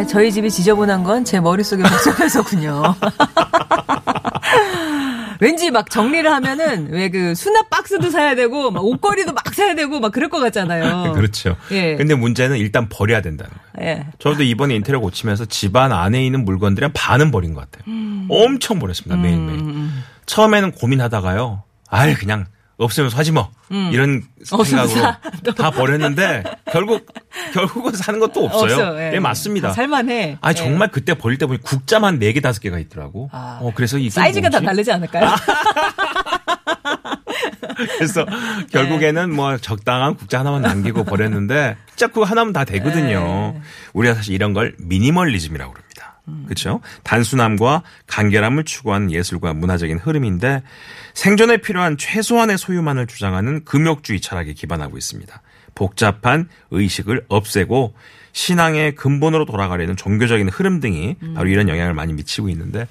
그러니까 0.00 0.06
저희 0.12 0.32
집이 0.32 0.50
지저분한 0.50 1.04
건 1.04 1.24
제 1.24 1.40
머릿속에 1.40 1.82
복잡해서군요. 1.82 2.94
왠지 5.40 5.70
막 5.70 5.88
정리를 5.90 6.30
하면은 6.30 6.88
왜 6.90 7.10
그 7.10 7.34
수납 7.34 7.70
박스도 7.70 8.10
사야 8.10 8.34
되고 8.34 8.70
막 8.70 8.84
옷걸이도 8.84 9.32
막 9.32 9.52
사야 9.54 9.74
되고 9.74 10.00
막 10.00 10.12
그럴 10.12 10.28
것 10.28 10.38
같잖아요. 10.38 11.12
그렇죠. 11.16 11.56
예. 11.72 11.96
근데 11.96 12.14
문제는 12.14 12.56
일단 12.58 12.88
버려야 12.88 13.20
된다는 13.22 13.50
거예요. 13.74 13.90
예. 13.90 14.06
저도 14.18 14.42
이번에 14.44 14.74
인테리어 14.76 15.00
고치면서 15.00 15.46
집안 15.46 15.92
안에 15.92 16.24
있는 16.24 16.44
물건들이 16.44 16.84
한 16.84 16.92
반은 16.92 17.30
버린 17.30 17.54
것 17.54 17.68
같아요. 17.70 17.84
음. 17.88 18.26
엄청 18.30 18.78
버렸습니다. 18.78 19.16
매일매일. 19.20 19.88
처음에는 20.26 20.72
고민하다가요. 20.72 21.62
아이, 21.88 22.14
그냥 22.14 22.46
없으면 22.84 23.10
사지 23.10 23.30
뭐. 23.30 23.50
이런 23.92 24.22
없으면 24.50 24.88
생각으로 24.88 25.00
사. 25.54 25.54
다 25.54 25.70
버렸는데 25.70 26.42
결국, 26.72 27.06
결국은 27.52 27.92
사는 27.92 28.18
것도 28.18 28.46
없어요. 28.46 28.72
없어요. 28.74 29.00
예. 29.00 29.10
네, 29.10 29.20
맞습니다. 29.20 29.68
다 29.68 29.74
살만해. 29.74 30.38
아 30.40 30.50
예. 30.50 30.54
정말 30.54 30.88
그때 30.88 31.14
버릴 31.14 31.38
때 31.38 31.46
보니 31.46 31.60
국자만 31.62 32.18
4개, 32.18 32.40
5개가 32.42 32.80
있더라고. 32.80 33.28
아. 33.32 33.58
어, 33.62 33.72
그래서 33.74 33.98
이게 33.98 34.10
사이즈가 34.10 34.48
다 34.48 34.58
뭐지? 34.60 34.66
다르지 34.66 34.92
않을까요? 34.92 35.30
그래서 37.98 38.24
네. 38.24 38.66
결국에는 38.72 39.34
뭐 39.34 39.56
적당한 39.58 40.14
국자 40.14 40.40
하나만 40.40 40.62
남기고 40.62 41.04
버렸는데 41.04 41.76
진짜 41.90 42.08
그거 42.08 42.24
하나면 42.24 42.52
다 42.52 42.64
되거든요. 42.64 43.52
네. 43.54 43.60
우리가 43.94 44.14
사실 44.14 44.34
이런 44.34 44.52
걸 44.52 44.74
미니멀리즘이라고. 44.78 45.72
음. 45.72 45.89
그렇죠? 46.44 46.80
단순함과 47.02 47.82
간결함을 48.06 48.64
추구하는 48.64 49.10
예술과 49.10 49.54
문화적인 49.54 49.98
흐름인데 49.98 50.62
생존에 51.14 51.56
필요한 51.58 51.96
최소한의 51.96 52.58
소유만을 52.58 53.06
주장하는 53.06 53.64
금욕주의 53.64 54.20
철학에 54.20 54.52
기반하고 54.52 54.96
있습니다. 54.96 55.42
복잡한 55.74 56.48
의식을 56.70 57.24
없애고 57.28 57.94
신앙의 58.32 58.94
근본으로 58.94 59.44
돌아가려는 59.44 59.96
종교적인 59.96 60.48
흐름 60.48 60.80
등이 60.80 61.16
바로 61.34 61.48
이런 61.48 61.68
영향을 61.68 61.94
많이 61.94 62.12
미치고 62.12 62.48
있는데 62.50 62.86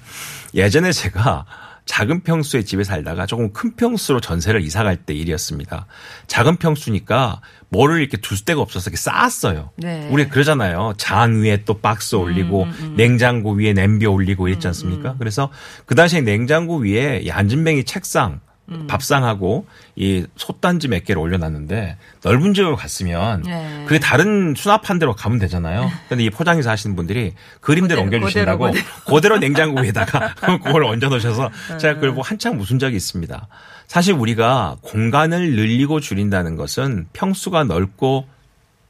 예전에 0.54 0.92
제가 0.92 1.46
작은 1.86 2.22
평수의 2.22 2.64
집에 2.64 2.84
살다가 2.84 3.26
조금 3.26 3.52
큰 3.52 3.74
평수로 3.74 4.20
전세를 4.20 4.62
이사 4.62 4.82
갈 4.84 4.96
때 5.04 5.14
일이었습니다. 5.14 5.86
작은 6.26 6.56
평수니까 6.56 7.40
뭐를 7.70 8.00
이렇게 8.00 8.16
둘 8.16 8.38
데가 8.38 8.60
없어서 8.60 8.90
이렇게 8.90 8.96
쌓았어요. 8.96 9.70
네. 9.76 10.08
우리 10.10 10.28
그러잖아요. 10.28 10.94
장 10.98 11.42
위에 11.42 11.64
또 11.64 11.78
박스 11.80 12.16
올리고 12.16 12.66
냉장고 12.96 13.52
위에 13.52 13.72
냄비 13.72 14.06
올리고 14.06 14.48
이랬지 14.48 14.66
않습니까? 14.68 15.16
그래서 15.18 15.50
그 15.86 15.94
당시에 15.94 16.20
냉장고 16.20 16.76
위에 16.78 17.20
이 17.24 17.30
안진뱅이 17.30 17.84
책상 17.84 18.40
밥상하고 18.86 19.66
이 19.96 20.24
솥단지 20.36 20.88
몇 20.88 21.04
개를 21.04 21.20
올려놨는데 21.20 21.96
넓은 22.22 22.54
집을 22.54 22.76
갔으면 22.76 23.42
네. 23.42 23.84
그게 23.86 23.98
다른 23.98 24.54
수납한 24.56 24.98
데로 24.98 25.14
가면 25.14 25.38
되잖아요. 25.38 25.90
근데 26.08 26.24
이 26.24 26.30
포장해서 26.30 26.70
하시는 26.70 26.94
분들이 26.94 27.34
그림대로 27.60 28.04
그대로, 28.04 28.18
옮겨주신다고 28.22 28.66
그대로, 28.66 28.84
그대로 29.06 29.38
냉장고 29.38 29.80
위에다가 29.82 30.34
그걸 30.62 30.84
얹어 30.84 31.08
놓으셔서 31.08 31.50
제가 31.78 31.94
그걸 31.94 32.10
보고 32.10 32.22
한참 32.22 32.60
웃은 32.60 32.78
적이 32.78 32.96
있습니다. 32.96 33.48
사실 33.86 34.14
우리가 34.14 34.76
공간을 34.82 35.56
늘리고 35.56 36.00
줄인다는 36.00 36.56
것은 36.56 37.08
평수가 37.12 37.64
넓고 37.64 38.26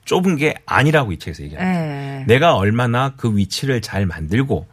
좁은 0.04 0.36
게 0.36 0.54
아니라고 0.66 1.12
이 1.12 1.18
책에서 1.18 1.42
얘기합니다. 1.44 2.20
예. 2.20 2.24
내가 2.26 2.56
얼마나 2.56 3.14
그 3.16 3.36
위치를 3.36 3.80
잘 3.80 4.06
만들고 4.06 4.66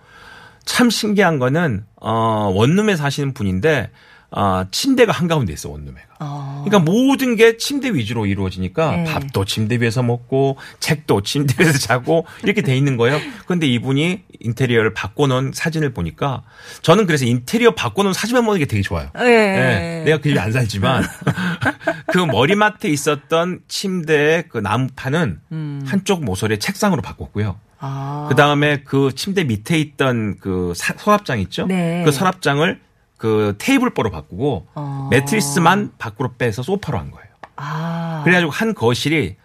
참 0.65 0.89
신기한 0.89 1.39
거는 1.39 1.85
어 1.95 2.51
원룸에 2.53 2.95
사시는 2.95 3.33
분인데 3.33 3.89
어 4.29 4.65
침대가 4.71 5.13
한가운데 5.13 5.53
있어 5.53 5.69
원룸에가. 5.69 6.07
어. 6.19 6.63
그러니까 6.65 6.91
모든 6.91 7.35
게 7.37 7.55
침대 7.57 7.93
위주로 7.93 8.25
이루어지니까 8.25 8.91
네. 8.97 9.03
밥도 9.05 9.45
침대 9.45 9.77
위에서 9.79 10.03
먹고 10.03 10.57
책도 10.81 11.21
침대 11.21 11.63
위에서 11.63 11.77
자고 11.79 12.25
이렇게 12.43 12.61
돼 12.61 12.75
있는 12.75 12.97
거예요. 12.97 13.19
그런데 13.45 13.67
이분이 13.67 14.23
인테리어를 14.39 14.93
바꿔놓은 14.93 15.51
사진을 15.53 15.93
보니까 15.93 16.43
저는 16.81 17.05
그래서 17.05 17.23
인테리어 17.25 17.71
바꿔놓은 17.71 18.13
사진만 18.13 18.45
보는 18.45 18.59
게 18.59 18.65
되게 18.65 18.81
좋아요. 18.81 19.09
예. 19.19 19.23
네, 19.23 20.03
내가 20.05 20.17
그집안 20.17 20.51
살지만 20.51 21.03
그 22.07 22.17
머리맡에 22.19 22.89
있었던 22.89 23.61
침대의 23.67 24.45
그 24.49 24.57
나무판은 24.57 25.39
한쪽 25.85 26.23
모서리에 26.25 26.57
책상으로 26.59 27.01
바꿨고요. 27.01 27.49
음. 27.49 27.67
아. 27.79 28.25
그 28.27 28.35
다음에 28.35 28.81
그 28.83 29.11
침대 29.15 29.43
밑에 29.43 29.77
있던 29.79 30.37
그 30.39 30.73
사- 30.75 30.95
서랍장 30.97 31.39
있죠? 31.41 31.67
네. 31.67 32.01
그 32.03 32.11
서랍장을 32.11 32.79
그 33.17 33.55
테이블보로 33.57 34.11
바꾸고 34.11 34.67
어. 34.75 35.07
매트리스만 35.11 35.93
밖으로 35.97 36.33
빼서 36.37 36.61
소파로 36.63 36.97
한 36.99 37.11
거예요. 37.11 37.27
아. 37.55 38.21
그래가지고 38.23 38.51
한 38.51 38.73
거실이 38.73 39.35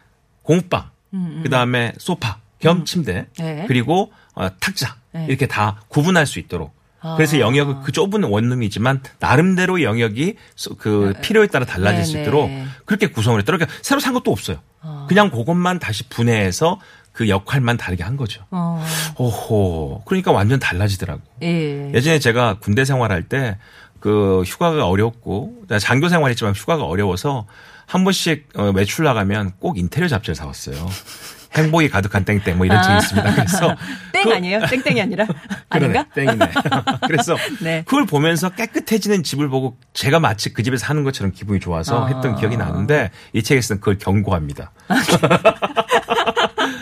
공방, 0.42 0.90
그 1.42 1.48
다음에 1.50 1.92
소파 1.98 2.38
겸 2.58 2.84
침대, 2.84 3.26
네. 3.38 3.64
그리고 3.68 4.12
어, 4.34 4.48
탁자 4.58 4.96
네. 5.12 5.26
이렇게 5.28 5.46
다 5.46 5.80
구분할 5.88 6.26
수 6.26 6.38
있도록. 6.38 6.74
그래서 7.16 7.36
아. 7.36 7.40
영역은 7.40 7.80
그 7.82 7.90
좁은 7.92 8.22
원룸이지만 8.24 9.02
나름대로 9.18 9.82
영역이 9.82 10.36
소- 10.54 10.76
그 10.76 11.14
필요에 11.20 11.48
따라 11.48 11.64
달라질 11.66 12.04
수 12.04 12.12
네, 12.14 12.22
있도록 12.22 12.48
네. 12.48 12.64
그렇게 12.84 13.08
구성을 13.08 13.38
했더라고요. 13.40 13.66
그러니까 13.66 13.82
새로 13.82 14.00
산 14.00 14.12
것도 14.14 14.30
없어요. 14.30 14.58
그냥 15.08 15.30
그것만 15.30 15.78
다시 15.78 16.08
분해해서 16.08 16.80
그 17.12 17.28
역할만 17.28 17.76
다르게 17.76 18.02
한 18.02 18.16
거죠. 18.16 18.42
어. 18.50 18.84
오호. 19.18 20.02
그러니까 20.06 20.32
완전 20.32 20.58
달라지더라고. 20.58 21.20
예. 21.42 21.92
예전에 21.94 22.18
제가 22.18 22.58
군대 22.60 22.84
생활할 22.84 23.22
때 23.24 23.56
그 24.02 24.42
휴가가 24.44 24.88
어렵고 24.88 25.62
장교 25.78 26.08
생활했지만 26.08 26.54
휴가가 26.54 26.82
어려워서 26.82 27.46
한 27.86 28.02
번씩 28.02 28.48
어, 28.56 28.72
외출 28.74 29.04
나가면 29.04 29.52
꼭 29.60 29.78
인테리어 29.78 30.08
잡지를 30.08 30.34
사왔어요. 30.34 30.74
행복이 31.54 31.88
가득한 31.88 32.24
땡땡 32.24 32.56
뭐 32.56 32.66
이런 32.66 32.82
책이 32.82 32.96
있습니다. 32.96 33.34
그래서 33.36 33.76
땡 34.12 34.24
그- 34.24 34.34
아니에요? 34.34 34.58
땡땡이 34.66 35.00
아니라. 35.02 35.24
아닌가? 35.68 36.04
땡이네. 36.16 36.50
그래서 37.06 37.36
네. 37.60 37.84
그걸 37.86 38.04
보면서 38.06 38.48
깨끗해지는 38.48 39.22
집을 39.22 39.48
보고 39.48 39.76
제가 39.92 40.18
마치 40.18 40.52
그 40.52 40.64
집에서 40.64 40.84
사는 40.84 41.04
것처럼 41.04 41.30
기분이 41.32 41.60
좋아서 41.60 42.04
아. 42.04 42.06
했던 42.08 42.34
기억이 42.34 42.56
나는데 42.56 43.12
이 43.34 43.42
책에서는 43.44 43.78
그걸 43.78 43.98
경고합니다. 43.98 44.72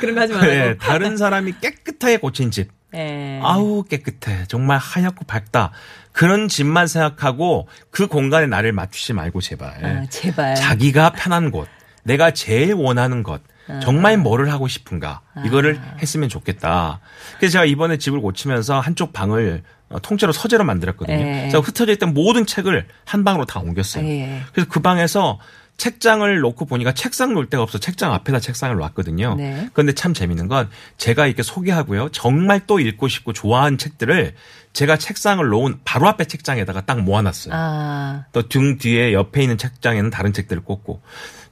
그런 0.01 0.15
거 0.15 0.23
하지 0.23 0.33
말고. 0.33 0.47
네, 0.47 0.77
다른 0.79 1.17
사람이 1.17 1.55
깨끗하게 1.61 2.17
고친 2.17 2.51
집. 2.51 2.71
예. 2.95 3.41
아우 3.43 3.85
깨끗해 3.85 4.47
정말 4.49 4.79
하얗고 4.79 5.25
밝다 5.25 5.71
그런 6.13 6.49
집만 6.49 6.89
생각하고 6.89 7.69
그 7.91 8.09
공간에 8.09 8.47
나를 8.47 8.73
맞추지 8.73 9.13
말고 9.13 9.41
제발 9.41 9.85
아, 9.85 10.07
제발. 10.11 10.57
자기가 10.57 11.11
편한 11.11 11.53
곳 11.53 11.69
내가 12.03 12.33
제일 12.33 12.75
원하는 12.75 13.23
것 13.23 13.43
아. 13.69 13.79
정말 13.81 14.19
뭐를 14.19 14.51
하고 14.53 14.67
싶은가 14.67 15.21
이거를 15.45 15.81
했으면 16.03 16.29
좋겠다 16.29 16.99
그래서 17.39 17.53
제가 17.53 17.65
이번에 17.65 17.97
집을 17.97 18.21
고치면서 18.21 18.81
한쪽 18.81 19.13
방을 19.13 19.63
어, 19.91 20.01
통째로 20.01 20.33
서재로 20.33 20.65
만들었거든요 20.65 21.17
예. 21.17 21.41
그래서 21.43 21.61
흩어져 21.61 21.93
있던 21.93 22.13
모든 22.13 22.45
책을 22.45 22.87
한 23.05 23.23
방으로 23.23 23.45
다 23.45 23.61
옮겼어요 23.61 24.05
예. 24.05 24.43
그래서 24.53 24.69
그 24.69 24.81
방에서 24.81 25.39
책장을 25.81 26.41
놓고 26.41 26.67
보니까 26.67 26.93
책상 26.93 27.33
놓을 27.33 27.47
데가 27.47 27.63
없어 27.63 27.79
책장 27.79 28.13
앞에다 28.13 28.39
책상을 28.39 28.77
놨거든요. 28.77 29.37
네. 29.37 29.71
그런데 29.73 29.95
참 29.95 30.13
재밌는 30.13 30.47
건 30.47 30.69
제가 30.99 31.27
이렇게 31.27 31.43
소개하고요. 31.43 32.11
정말 32.11 32.61
또 32.67 32.79
읽고 32.79 33.09
싶고 33.09 33.33
좋아하는 33.33 33.79
책들을 33.79 34.35
제가 34.75 34.99
책상을 34.99 35.43
놓은 35.49 35.81
바로 35.87 36.07
앞에 36.09 36.27
책장에다가 36.27 36.83
딱 36.83 37.01
모아놨어요. 37.01 37.55
아. 37.57 38.25
또등 38.33 38.77
뒤에 38.77 39.15
옆에 39.15 39.41
있는 39.43 39.57
책장에는 39.57 40.11
다른 40.11 40.35
책들을 40.35 40.63
꽂고 40.65 41.01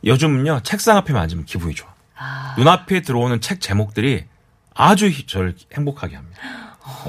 요즘은요 0.05 0.61
책상 0.63 0.99
앞에만 0.99 1.23
앉으면 1.23 1.47
기분이 1.47 1.75
좋아. 1.75 1.89
아. 2.15 2.55
눈앞에 2.59 3.01
들어오는 3.01 3.41
책 3.41 3.63
제목들이 3.63 4.25
아주 4.75 5.07
히- 5.09 5.27
저를 5.27 5.55
행복하게 5.75 6.17
합니다. 6.17 6.39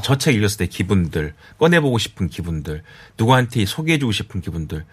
저책 0.03 0.35
읽었을 0.35 0.57
때 0.57 0.65
기분들, 0.67 1.33
꺼내보고 1.57 1.97
싶은 1.97 2.27
기분들, 2.29 2.83
누구한테 3.17 3.65
소개해주고 3.65 4.11
싶은 4.11 4.41
기분들, 4.41 4.85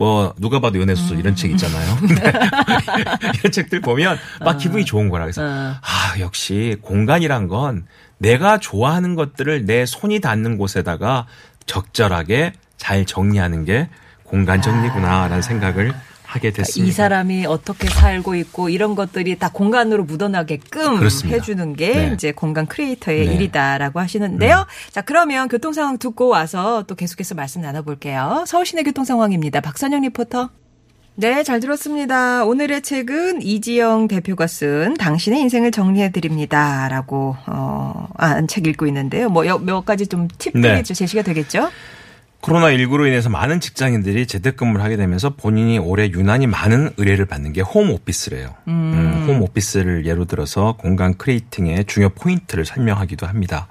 뭐 0.00 0.32
누가 0.38 0.60
봐도 0.60 0.80
연애소설 0.80 1.18
이런 1.18 1.36
책 1.36 1.50
있잖아요. 1.50 1.96
근데 2.00 2.32
이런 3.38 3.52
책들 3.52 3.82
보면 3.82 4.18
막 4.40 4.56
기분이 4.56 4.86
좋은 4.86 5.10
거라 5.10 5.26
그래서 5.26 5.42
아. 5.44 5.78
역시 6.20 6.78
공간이란 6.80 7.48
건 7.48 7.84
내가 8.16 8.56
좋아하는 8.56 9.14
것들을 9.14 9.66
내 9.66 9.84
손이 9.84 10.20
닿는 10.20 10.56
곳에다가 10.56 11.26
적절하게 11.66 12.54
잘 12.78 13.04
정리하는 13.04 13.66
게 13.66 13.90
공간 14.24 14.62
정리구나라는 14.62 15.42
생각을 15.42 15.92
하게 16.30 16.52
됐습니다. 16.52 16.88
이 16.88 16.92
사람이 16.92 17.46
어떻게 17.46 17.88
살고 17.88 18.34
있고 18.36 18.68
이런 18.68 18.94
것들이 18.94 19.38
다 19.38 19.50
공간으로 19.52 20.04
묻어나게끔 20.04 20.98
그렇습니다. 20.98 21.36
해주는 21.36 21.74
게 21.74 21.92
네. 21.94 22.10
이제 22.14 22.32
공간 22.32 22.66
크리에이터의 22.66 23.26
네. 23.26 23.34
일이다라고 23.34 23.98
하시는데요. 24.00 24.66
자 24.90 25.00
그러면 25.00 25.48
교통 25.48 25.72
상황 25.72 25.98
듣고 25.98 26.28
와서 26.28 26.84
또 26.86 26.94
계속해서 26.94 27.34
말씀 27.34 27.60
나눠볼게요. 27.62 28.44
서울시내 28.46 28.82
교통 28.84 29.04
상황입니다. 29.04 29.60
박선영 29.60 30.02
리포터. 30.02 30.50
네, 31.16 31.42
잘 31.42 31.60
들었습니다. 31.60 32.44
오늘의 32.44 32.80
책은 32.82 33.42
이지영 33.42 34.08
대표가 34.08 34.46
쓴 34.46 34.94
당신의 34.94 35.40
인생을 35.40 35.70
정리해 35.70 36.12
드립니다 36.12 36.88
라고 36.88 37.36
어, 37.46 38.08
아, 38.16 38.40
책 38.46 38.66
읽고 38.66 38.86
있는데요. 38.86 39.28
뭐 39.28 39.44
몇 39.58 39.84
가지 39.84 40.06
좀 40.06 40.28
팁들이 40.38 40.62
네. 40.62 40.82
제시가 40.82 41.22
되겠죠? 41.22 41.68
코로나19로 42.42 43.06
인해서 43.06 43.28
많은 43.28 43.60
직장인들이 43.60 44.26
재택근무를 44.26 44.84
하게 44.84 44.96
되면서 44.96 45.30
본인이 45.30 45.78
올해 45.78 46.08
유난히 46.08 46.46
많은 46.46 46.90
의뢰를 46.96 47.26
받는 47.26 47.52
게 47.52 47.60
홈오피스래요. 47.60 48.54
음, 48.68 49.26
홈오피스를 49.28 50.06
예로 50.06 50.24
들어서 50.24 50.76
공간 50.78 51.16
크리에이팅의 51.16 51.84
중요 51.84 52.08
포인트를 52.10 52.64
설명하기도 52.64 53.26
합니다. 53.26 53.68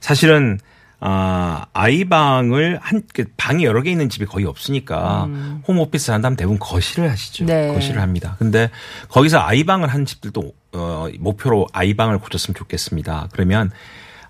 사실은 0.00 0.58
아, 1.02 1.64
아이방을 1.72 2.78
한, 2.82 3.02
그 3.14 3.24
방이 3.38 3.64
여러 3.64 3.80
개 3.80 3.90
있는 3.90 4.10
집이 4.10 4.26
거의 4.26 4.44
없으니까 4.44 5.28
홈오피스 5.66 6.10
한다면 6.10 6.36
대부분 6.36 6.58
거실을 6.58 7.10
하시죠. 7.10 7.46
네. 7.46 7.72
거실을 7.72 8.02
합니다. 8.02 8.36
근데 8.38 8.68
거기서 9.08 9.38
아이방을 9.38 9.88
한 9.88 10.04
집들도 10.04 10.52
어, 10.72 11.08
목표로 11.18 11.68
아이방을 11.72 12.18
고쳤으면 12.18 12.54
좋겠습니다. 12.54 13.28
그러면 13.32 13.70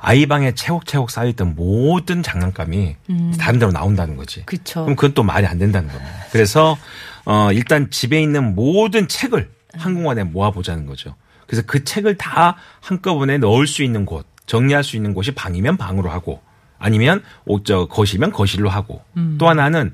아이 0.00 0.26
방에 0.26 0.54
채곡채곡 0.54 1.10
쌓여있던 1.10 1.54
모든 1.56 2.22
장난감이 2.22 2.96
다른 3.38 3.58
데로 3.58 3.70
나온다는 3.70 4.16
거지. 4.16 4.44
그쵸. 4.46 4.82
그럼 4.84 4.96
그건 4.96 5.14
또 5.14 5.22
말이 5.22 5.46
안 5.46 5.58
된다는 5.58 5.88
겁니다. 5.88 6.12
그래서 6.32 6.78
어 7.26 7.52
일단 7.52 7.90
집에 7.90 8.20
있는 8.20 8.54
모든 8.54 9.08
책을 9.08 9.50
한 9.74 9.94
공간에 9.94 10.24
모아보자는 10.24 10.86
거죠. 10.86 11.14
그래서 11.46 11.62
그 11.66 11.84
책을 11.84 12.16
다 12.16 12.56
한꺼번에 12.80 13.38
넣을 13.38 13.66
수 13.66 13.82
있는 13.82 14.06
곳, 14.06 14.24
정리할 14.46 14.82
수 14.84 14.96
있는 14.96 15.14
곳이 15.14 15.32
방이면 15.32 15.76
방으로 15.76 16.10
하고 16.10 16.40
아니면 16.78 17.22
옷저 17.44 17.86
거실이면 17.86 18.32
거실로 18.32 18.70
하고 18.70 19.02
또 19.38 19.48
하나는 19.48 19.92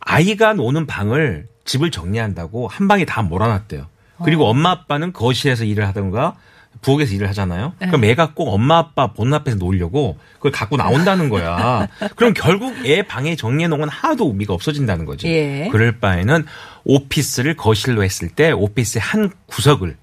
아이가 0.00 0.54
노는 0.54 0.86
방을 0.86 1.46
집을 1.64 1.90
정리한다고 1.90 2.66
한 2.66 2.88
방에 2.88 3.04
다 3.04 3.22
몰아놨대요. 3.22 3.86
그리고 4.24 4.46
엄마 4.46 4.70
아빠는 4.72 5.12
거실에서 5.12 5.64
일을 5.64 5.86
하던가 5.86 6.34
부엌에서 6.80 7.14
일을 7.14 7.28
하잖아요. 7.28 7.74
그럼 7.78 8.04
애가 8.04 8.32
꼭 8.34 8.48
엄마 8.54 8.78
아빠 8.78 9.12
본 9.12 9.34
앞에서 9.34 9.58
놀려고 9.58 10.16
그걸 10.34 10.50
갖고 10.52 10.76
나온다는 10.76 11.28
거야. 11.28 11.88
그럼 12.16 12.32
결국 12.34 12.74
애 12.86 13.02
방에 13.02 13.36
정리해 13.36 13.68
놓은 13.68 13.80
건 13.80 13.88
하나도 13.88 14.28
의미가 14.28 14.54
없어진다는 14.54 15.04
거지. 15.04 15.26
예. 15.28 15.68
그럴 15.70 15.98
바에는 15.98 16.44
오피스를 16.84 17.56
거실로 17.56 18.02
했을 18.02 18.28
때 18.28 18.50
오피스의 18.52 19.02
한 19.02 19.30
구석을 19.46 19.96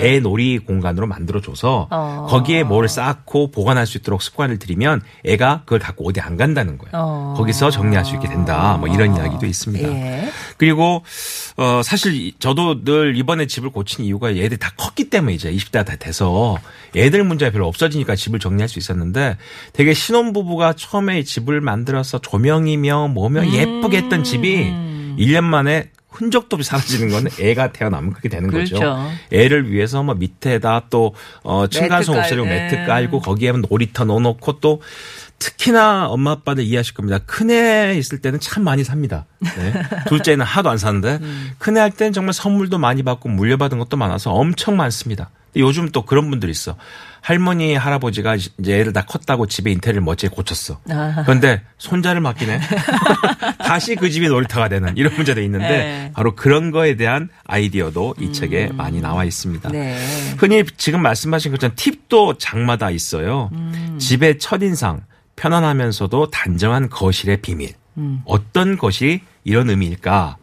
애 0.00 0.18
놀이 0.20 0.58
공간으로 0.58 1.06
만들어줘서 1.06 1.88
어. 1.90 2.26
거기에 2.28 2.64
뭘 2.64 2.88
쌓고 2.88 3.50
보관할 3.50 3.86
수 3.86 3.98
있도록 3.98 4.22
습관을 4.22 4.58
들이면 4.58 5.02
애가 5.24 5.62
그걸 5.64 5.78
갖고 5.78 6.08
어디 6.08 6.20
안 6.20 6.36
간다는 6.36 6.78
거야. 6.78 6.90
어. 6.94 7.34
거기서 7.36 7.70
정리할 7.70 8.04
수 8.04 8.14
있게 8.14 8.28
된다. 8.28 8.76
뭐 8.78 8.88
이런 8.88 9.14
이야기도 9.14 9.46
있습니다. 9.46 9.88
예. 9.88 10.28
그리고 10.60 11.02
어 11.56 11.80
사실 11.82 12.14
이- 12.14 12.34
저도 12.38 12.84
늘 12.84 13.16
이번에 13.16 13.46
집을 13.46 13.70
고친 13.70 14.04
이유가 14.04 14.36
얘들이 14.36 14.58
다 14.58 14.70
컸기 14.76 15.08
때문에 15.08 15.32
이제 15.32 15.50
20대가 15.50 15.86
다 15.86 15.96
돼서 15.96 16.58
애들 16.94 17.24
문제가 17.24 17.50
별로 17.50 17.66
없어지니까 17.66 18.14
집을 18.14 18.40
정리할 18.40 18.68
수 18.68 18.78
있었는데 18.78 19.38
되게 19.72 19.94
신혼부부가 19.94 20.74
처음에 20.74 21.20
이 21.20 21.24
집을 21.24 21.62
만들어서 21.62 22.18
조명이며 22.20 23.08
뭐며 23.08 23.50
예쁘게 23.50 23.96
했던 23.96 24.22
집이 24.22 24.70
1년 25.18 25.44
만에 25.44 25.88
흔적도 26.10 26.56
없이 26.56 26.68
사라지는 26.68 27.08
거는 27.08 27.30
애가 27.40 27.72
태어나면 27.72 28.10
그렇게 28.10 28.28
되는 28.28 28.50
거죠. 28.50 28.76
그렇죠. 28.78 29.10
애를 29.32 29.70
위해서 29.72 30.02
뭐 30.02 30.14
밑에다 30.14 30.86
또 30.90 31.14
어, 31.42 31.68
층간소음 31.68 32.18
없애려고 32.18 32.48
깔- 32.48 32.58
매트 32.64 32.74
네. 32.74 32.84
깔고 32.84 33.20
거기에 33.20 33.52
놀이터 33.52 34.04
넣어놓고 34.04 34.58
또 34.60 34.82
특히나 35.40 36.06
엄마 36.06 36.32
아빠들 36.32 36.62
이해하실 36.64 36.94
겁니다. 36.94 37.18
큰애 37.18 37.96
있을 37.96 38.20
때는 38.20 38.38
참 38.38 38.62
많이 38.62 38.84
삽니다. 38.84 39.26
네. 39.40 39.72
둘째는 40.06 40.44
하도 40.44 40.70
안 40.70 40.78
사는데 40.78 41.18
음. 41.20 41.50
큰애 41.58 41.80
할 41.80 41.90
때는 41.90 42.12
정말 42.12 42.34
선물도 42.34 42.78
많이 42.78 43.02
받고 43.02 43.28
물려받은 43.28 43.78
것도 43.78 43.96
많아서 43.96 44.32
엄청 44.32 44.76
많습니다. 44.76 45.30
요즘 45.56 45.88
또 45.88 46.04
그런 46.04 46.30
분들 46.30 46.48
있어. 46.50 46.76
할머니 47.22 47.74
할아버지가 47.74 48.36
이제 48.36 48.80
애를 48.80 48.92
다 48.92 49.04
컸다고 49.04 49.46
집에 49.46 49.72
인테리어를 49.72 50.02
멋지게 50.02 50.34
고쳤어. 50.34 50.78
아. 50.90 51.22
그런데 51.24 51.62
손자를 51.78 52.20
맡기네. 52.20 52.60
다시 53.58 53.96
그 53.96 54.10
집이 54.10 54.28
놀이터가 54.28 54.68
되는 54.68 54.96
이런 54.96 55.14
문제도 55.14 55.40
있는데 55.40 55.68
네. 55.68 56.12
바로 56.14 56.34
그런 56.34 56.70
거에 56.70 56.96
대한 56.96 57.28
아이디어도 57.44 58.14
이 58.20 58.32
책에 58.32 58.68
많이 58.72 59.00
나와 59.00 59.24
있습니다. 59.24 59.70
음. 59.70 59.72
네. 59.72 59.98
흔히 60.38 60.64
지금 60.76 61.02
말씀하신 61.02 61.50
것처럼 61.52 61.74
팁도 61.76 62.38
장마다 62.38 62.90
있어요. 62.90 63.50
음. 63.52 63.96
집의 63.98 64.38
첫인상, 64.38 65.02
편안하면서도 65.40 66.30
단정한 66.30 66.90
거실의 66.90 67.38
비밀. 67.38 67.72
음. 67.96 68.20
어떤 68.26 68.76
것이 68.76 69.22
이런 69.42 69.70
의미일까? 69.70 70.36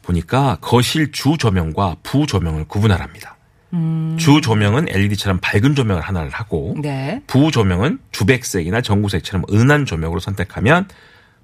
보니까 0.00 0.56
거실 0.62 1.12
주 1.12 1.36
조명과 1.38 1.96
부 2.02 2.26
조명을 2.26 2.64
구분하랍니다. 2.64 3.36
주 4.18 4.40
조명은 4.42 4.88
LED처럼 4.88 5.38
밝은 5.40 5.74
조명을 5.74 6.02
하나를 6.02 6.30
하고 6.30 6.74
음. 6.76 6.82
네. 6.82 7.22
부 7.26 7.50
조명은 7.50 7.98
주백색이나 8.10 8.80
전구색처럼 8.80 9.44
은한 9.52 9.84
조명으로 9.86 10.18
선택하면 10.18 10.88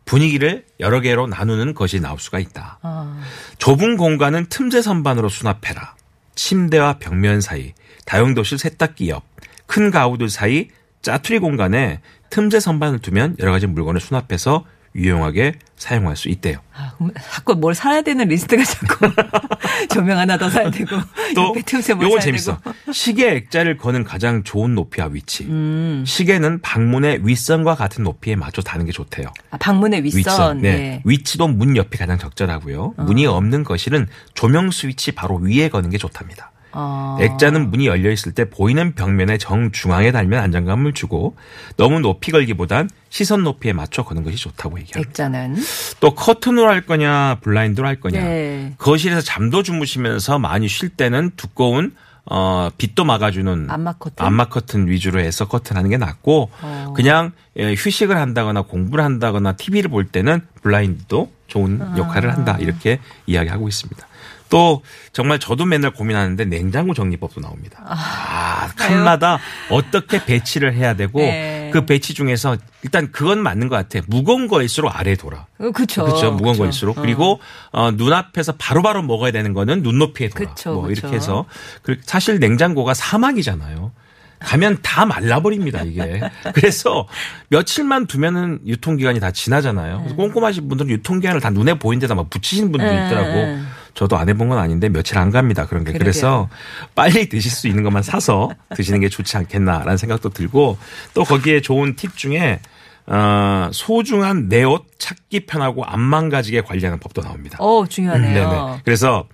분위기를 0.05 0.65
여러 0.81 1.01
개로 1.01 1.27
나누는 1.27 1.75
것이 1.75 2.01
나올 2.01 2.19
수가 2.19 2.39
있다. 2.39 2.79
아. 2.83 3.21
좁은 3.59 3.99
공간은 3.99 4.47
틈새 4.49 4.81
선반으로 4.81 5.29
수납해라. 5.29 5.95
침대와 6.35 6.99
벽면 6.99 7.43
사이, 7.43 7.75
다용도실 8.07 8.59
세탁기 8.59 9.11
옆, 9.11 9.25
큰 9.67 9.91
가구들 9.91 10.31
사이 10.31 10.69
짜투리 11.03 11.39
공간에 11.39 12.01
틈새 12.31 12.61
선반을 12.61 12.99
두면 13.01 13.37
여러 13.39 13.53
가지 13.53 13.67
물건을 13.67 14.01
수납해서 14.01 14.65
유용하게 14.95 15.55
사용할 15.77 16.17
수 16.17 16.29
있대요. 16.29 16.59
아, 16.75 16.93
그럼 16.97 17.13
자꾸 17.31 17.55
뭘 17.55 17.75
사야 17.75 18.03
되는 18.03 18.27
리스트가 18.27 18.65
자꾸 18.65 19.11
조명 19.93 20.19
하나 20.19 20.37
더 20.39 20.49
사야 20.51 20.71
되고 20.71 20.97
또 21.37 21.55
요건 22.03 22.21
재밌어. 22.21 22.59
되고. 22.59 22.93
시계 22.93 23.31
액자를 23.37 23.77
거는 23.77 24.03
가장 24.05 24.43
좋은 24.43 24.75
높이와 24.75 25.09
위치. 25.13 25.45
음. 25.45 26.05
시계는 26.07 26.61
방문의 26.63 27.21
윗선과 27.23 27.75
같은 27.77 28.03
높이에 28.03 28.35
맞춰 28.35 28.63
다는 28.63 28.87
게 28.87 28.93
좋대요. 28.93 29.29
아, 29.51 29.59
방문의 29.59 30.03
윗선. 30.03 30.63
네. 30.63 30.73
네. 30.73 31.03
위치도 31.05 31.49
문 31.49 31.77
옆이 31.77 31.97
가장 31.99 32.19
적절하고요. 32.19 32.95
문이 32.97 33.27
없는 33.27 33.65
거실은 33.65 34.09
조명 34.35 34.71
스위치 34.71 35.13
바로 35.13 35.37
위에 35.37 35.69
거는 35.69 35.91
게 35.91 35.99
좋답니다. 35.99 36.51
어. 36.73 37.17
액자는 37.21 37.71
문이 37.71 37.87
열려 37.87 38.11
있을 38.11 38.33
때 38.33 38.49
보이는 38.49 38.95
벽면의 38.95 39.39
정중앙에 39.39 40.13
달면 40.13 40.43
안정감을 40.43 40.93
주고 40.93 41.37
너무 41.77 42.01
높이 42.01 42.31
걸기보단 42.31 42.91
시선 43.09 43.43
높이에 43.43 43.73
맞춰 43.73 44.05
거는 44.05 44.25
것이 44.25 44.37
좋다고 44.37 44.79
얘기합니다. 44.81 45.09
액자는 45.09 45.57
또 46.01 46.15
커튼으로 46.15 46.69
할 46.69 46.83
거냐 46.83 47.39
블라인드로 47.41 47.87
할 47.87 48.01
거냐. 48.01 48.21
네. 48.21 48.75
거실에서 48.79 49.21
잠도 49.21 49.63
주무시면서 49.63 50.39
많이 50.39 50.69
쉴 50.69 50.91
때는 50.91 51.31
두꺼운 51.37 51.95
어 52.31 52.69
빛도 52.77 53.07
막아주는 53.07 53.71
암막 53.71 53.99
커튼? 53.99 54.27
암막 54.27 54.51
커튼 54.51 54.87
위주로 54.87 55.19
해서 55.19 55.49
커튼하는 55.49 55.89
게 55.89 55.97
낫고 55.97 56.51
어. 56.61 56.93
그냥 56.95 57.33
예, 57.57 57.73
휴식을 57.73 58.19
한다거나 58.19 58.63
공부를 58.63 59.03
한다거나 59.03 59.55
TV를 59.55 59.89
볼 59.89 60.07
때는 60.07 60.43
블라인드도 60.63 61.33
좋은 61.47 61.81
아. 61.81 61.95
역할을 61.97 62.31
한다 62.35 62.59
이렇게 62.61 63.01
이야기하고 63.27 63.67
있습니다. 63.67 64.08
또 64.49 64.83
정말 65.13 65.39
저도 65.39 65.67
맨날 65.67 65.93
고민하는데 65.93 66.45
냉장고 66.47 66.95
정리법도 66.95 67.41
나옵니다. 67.41 67.83
아, 67.87 68.69
칸마다 68.77 69.39
어떻게 69.71 70.25
배치를 70.25 70.75
해야 70.75 70.95
되고 70.95 71.19
네. 71.21 71.71
그 71.73 71.85
배치 71.85 72.15
중에서 72.15 72.57
일단 72.83 73.11
그건 73.13 73.43
맞는 73.43 73.69
것 73.69 73.77
같아. 73.77 74.05
무거운 74.09 74.49
거일수록 74.49 74.99
아래 74.99 75.17
돌아. 75.17 75.47
어, 75.59 75.71
그쵸. 75.71 76.05
그렇죠. 76.05 76.33
무거운 76.33 76.55
그쵸. 76.55 76.63
거일수록 76.63 76.99
어. 76.99 77.01
그리고 77.03 77.41
어, 77.73 77.91
눈앞에서 77.91 78.55
바로 78.59 78.83
바로 78.83 79.03
먹어야 79.03 79.33
되는 79.33 79.53
거는 79.53 79.83
눈높이에 79.83 80.29
돌아. 80.29 80.51
그쵸, 80.51 80.73
뭐 80.73 80.83
그쵸. 80.87 81.01
이렇게 81.01 81.17
해서 81.17 81.45
그 81.83 81.99
사실 82.03 82.39
냉장고가 82.39 82.95
사막이잖아요. 82.95 83.93
가면 84.41 84.79
다 84.83 85.05
말라버립니다 85.05 85.83
이게. 85.83 86.21
그래서 86.55 87.07
며칠만 87.49 88.07
두면은 88.07 88.61
유통기간이 88.65 89.21
다 89.21 89.31
지나잖아요. 89.31 89.97
네. 89.97 89.99
그래서 90.05 90.17
꼼꼼하신 90.17 90.69
분들은 90.69 90.91
유통기한을 90.91 91.41
다 91.41 91.51
눈에 91.51 91.75
보이는 91.75 92.01
데다 92.01 92.15
막 92.15 92.31
붙이시는 92.31 92.71
분들이 92.71 92.95
네. 92.95 93.07
있더라고. 93.07 93.59
저도 93.99 94.17
안 94.17 94.29
해본 94.29 94.49
건 94.49 94.59
아닌데 94.59 94.89
며칠 94.89 95.19
안 95.19 95.33
갑니다. 95.33 95.67
그런 95.67 95.83
게. 95.83 95.91
그러게요. 95.91 95.99
그래서 95.99 96.49
빨리 96.95 97.29
드실 97.29 97.51
수 97.51 97.67
있는 97.67 97.83
것만 97.83 98.05
사서 98.05 98.49
드시는 98.77 99.01
게 99.01 99.09
좋지 99.09 99.37
않겠나라는 99.37 99.97
생각도 99.97 100.29
들고 100.29 100.79
또 101.15 101.25
거기에 101.25 101.61
좋은 101.61 101.97
팁 101.97 102.17
중에 102.17 102.61
어, 103.09 103.71
소중한 103.73 104.49
내 104.49 104.63
옷 104.63 104.85
찾기 104.99 105.47
편하고 105.47 105.83
안 105.85 105.99
망가지게 106.01 106.61
관리하는 106.61 107.01
법도 107.01 107.23
나옵니다. 107.23 107.57
어, 107.61 107.87
중요하네요. 107.89 108.33
네네. 108.35 108.81
그래서 108.85 109.27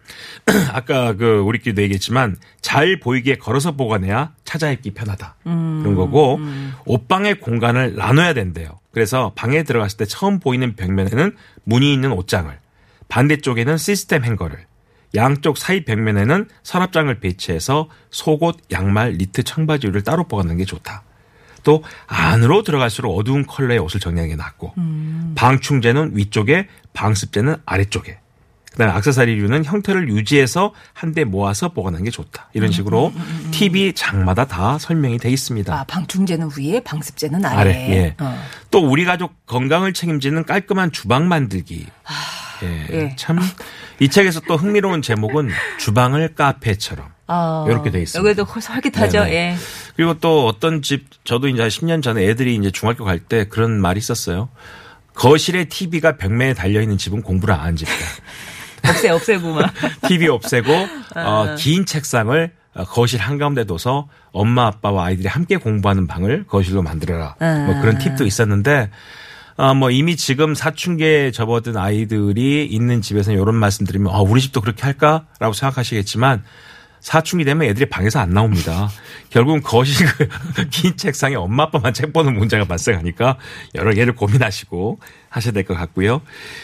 아까 0.72 1.12
그 1.14 1.40
우리끼리도 1.40 1.83
얘기했지만 1.83 2.37
잘 2.62 2.98
보이게 3.00 3.35
걸어서 3.37 3.72
보관해야 3.72 4.33
찾아 4.44 4.70
입기 4.70 4.92
편하다. 4.94 5.35
음, 5.46 5.81
그런 5.83 5.94
거고 5.94 6.38
옷방의 6.87 7.40
공간을 7.40 7.96
나눠야 7.96 8.33
된대요. 8.33 8.79
그래서 8.92 9.33
방에 9.35 9.62
들어갔을 9.64 9.98
때 9.98 10.05
처음 10.07 10.38
보이는 10.40 10.74
벽면에는 10.74 11.35
문이 11.64 11.92
있는 11.92 12.12
옷장을 12.12 12.57
반대쪽에는 13.09 13.77
시스템 13.79 14.25
행거를 14.25 14.67
양쪽 15.14 15.59
사이 15.59 15.85
벽면에는 15.85 16.49
서랍장을 16.64 17.21
배치해서 17.21 17.88
속옷, 18.11 18.59
양말, 18.73 19.14
니트, 19.19 19.45
청바지를 19.45 20.03
따로 20.03 20.25
보관하는 20.25 20.57
게 20.57 20.64
좋다. 20.64 21.03
또 21.62 21.83
안으로 22.07 22.62
들어갈수록 22.62 23.17
어두운 23.17 23.47
컬러의 23.47 23.79
옷을 23.79 24.01
정리하는 24.01 24.31
게 24.31 24.37
낫고 24.37 24.75
방충제는 25.35 26.12
위쪽에 26.14 26.69
방습제는 26.93 27.57
아래쪽에 27.64 28.19
그다음에 28.73 28.93
악세사리류는 28.93 29.64
형태를 29.64 30.09
유지해서 30.09 30.75
한 30.93 31.14
대 31.14 31.23
모아서 31.25 31.69
보관하는 31.69 32.05
게 32.05 32.11
좋다. 32.11 32.51
이런 32.55 32.73
식으로 32.73 33.12
팁이 33.53 33.93
장마다 33.95 34.47
다 34.47 34.79
설명이 34.79 35.19
돼 35.19 35.31
있습니다. 35.31 35.73
아, 35.73 35.85
방충제는 35.85 36.51
위에, 36.59 36.81
방습제는 36.83 37.45
아래. 37.45 37.57
아래, 37.57 37.90
예. 37.93 38.17
어. 38.19 38.37
또 38.73 38.81
우리 38.81 39.05
가족 39.05 39.47
건강을 39.47 39.93
책임지는 39.95 40.45
깔끔한 40.45 40.90
주방 40.90 41.29
만들기. 41.29 41.87
예. 42.64 42.87
예. 42.92 43.16
참 43.16 43.38
이 44.00 44.09
책에서 44.09 44.40
또 44.48 44.57
흥미로운 44.57 45.03
제목은 45.03 45.50
주방을 45.79 46.35
카페처럼 46.35 47.07
어, 47.29 47.64
이렇게 47.68 47.90
돼 47.92 48.03
있습니다. 48.03 48.29
여기도 48.29 48.44
설깃하죠. 48.61 49.18
예. 49.29 49.55
그리고 49.94 50.14
또 50.14 50.46
어떤 50.48 50.83
집 50.83 51.07
저도 51.24 51.46
이제 51.48 51.62
한 51.62 51.68
10년 51.70 52.03
전에 52.03 52.24
애들이 52.29 52.57
이제 52.57 52.72
중학교 52.72 53.05
갈 53.05 53.20
때 53.20 53.44
그런 53.44 53.81
말이 53.81 53.98
있었어요. 53.98 54.48
거실에 55.14 55.66
TV가 55.66 56.16
벽면에 56.16 56.55
달려 56.55 56.81
있는 56.83 56.98
집은 56.98 57.22
공부를 57.22 57.55
안 57.55 57.61
한 57.61 57.77
집이다. 57.77 57.96
없애, 58.90 59.09
없애고 59.11 59.55
막. 59.55 59.72
TV 60.09 60.27
없애고 60.29 60.72
어, 61.16 61.55
긴 61.57 61.87
책상을 61.87 62.53
어, 62.74 62.85
거실 62.85 63.20
한가운데 63.20 63.64
둬서 63.64 64.09
엄마 64.33 64.66
아빠와 64.66 65.07
아이들이 65.07 65.29
함께 65.29 65.57
공부하는 65.57 66.09
방을 66.09 66.46
거실로 66.48 66.83
만들어라. 66.83 67.37
뭐 67.38 67.81
그런 67.81 67.98
팁도 67.98 68.27
있었는데 68.27 68.90
아, 69.57 69.73
뭐 69.75 69.90
이미 69.90 70.17
지금 70.17 70.55
사춘기에 70.55 71.31
접어든 71.31 71.77
아이들이 71.77 72.67
있는 72.67 73.01
집에서는 73.03 73.40
이런 73.40 73.55
말씀 73.55 73.87
드리면 73.87 74.12
아, 74.12 74.19
우리 74.19 74.40
집도 74.40 74.61
그렇게 74.61 74.83
할까라고 74.83 75.53
생각하시겠지만 75.53 76.43
사춘기 77.01 77.45
되면 77.45 77.69
애들이 77.69 77.85
방에서 77.85 78.19
안 78.19 78.31
나옵니다. 78.31 78.88
결국은 79.29 79.62
거실 79.62 80.07
그 80.07 80.27
긴 80.71 80.97
책상에 80.97 81.35
엄마 81.37 81.64
아빠만 81.64 81.93
책 81.93 82.14
보는 82.14 82.35
문제가 82.35 82.64
발생하니까 82.64 83.37
여러 83.75 83.93
개를 83.93 84.14
고민하시고 84.14 84.99
하셔야 85.29 85.53
될 85.53 85.64
것 85.64 85.75
같고요. 85.75 86.23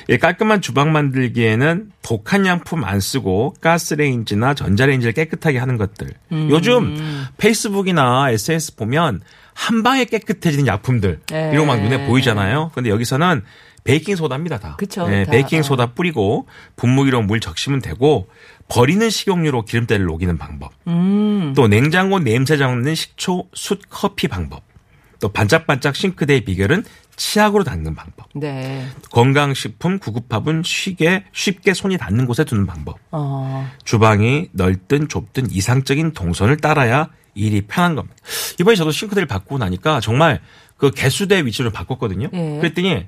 이 0.08 0.16
깔끔한 0.16 0.62
주방 0.62 0.92
만들기에는 0.92 1.92
독한 2.00 2.46
양품 2.46 2.84
안 2.84 3.00
쓰고 3.00 3.54
가스레인지나 3.60 4.54
전자레인지를 4.54 5.12
깨끗하게 5.12 5.58
하는 5.58 5.76
것들. 5.76 6.08
요즘 6.32 6.96
페이스북이나 7.36 8.30
SNS 8.30 8.76
보면 8.76 9.20
한 9.54 9.82
방에 9.82 10.04
깨끗해지는 10.04 10.66
약품들 10.66 11.20
네. 11.26 11.50
이런 11.52 11.66
거막 11.66 11.82
눈에 11.82 12.06
보이잖아요. 12.06 12.70
근데 12.74 12.90
여기서는 12.90 13.42
베이킹 13.84 14.16
소다입니다 14.16 14.58
다. 14.58 14.76
그쵸, 14.76 15.08
네, 15.08 15.24
다. 15.24 15.30
베이킹 15.30 15.62
소다 15.62 15.94
뿌리고 15.94 16.46
분무기로 16.76 17.22
물 17.22 17.40
적시면 17.40 17.80
되고 17.80 18.28
버리는 18.68 19.08
식용유로 19.08 19.64
기름때를 19.64 20.06
녹이는 20.06 20.38
방법. 20.38 20.72
음. 20.86 21.52
또 21.56 21.66
냉장고 21.66 22.18
냄새 22.18 22.56
잡는 22.56 22.94
식초, 22.94 23.48
숯, 23.54 23.80
커피 23.88 24.28
방법. 24.28 24.62
또 25.20 25.28
반짝반짝 25.28 25.96
싱크대의 25.96 26.44
비결은 26.44 26.84
치약으로 27.16 27.64
닦는 27.64 27.94
방법. 27.94 28.28
네. 28.34 28.86
건강식품, 29.10 29.98
구급밥은 29.98 30.62
쉽게 30.64 31.24
쉽게 31.32 31.74
손이 31.74 31.98
닿는 31.98 32.24
곳에 32.26 32.44
두는 32.44 32.66
방법. 32.66 32.98
어. 33.10 33.70
주방이 33.84 34.48
넓든 34.52 35.08
좁든 35.08 35.50
이상적인 35.50 36.12
동선을 36.12 36.56
따라야 36.58 37.10
일이 37.34 37.60
편한 37.60 37.94
겁니다. 37.94 38.16
이번에 38.60 38.76
저도 38.76 38.90
싱크대를 38.90 39.26
바꾸고 39.26 39.56
나니까 39.58 40.00
정말 40.00 40.40
그 40.76 40.90
개수대 40.90 41.44
위치를 41.46 41.70
바꿨거든요. 41.70 42.28
예. 42.32 42.58
그랬더니 42.60 43.06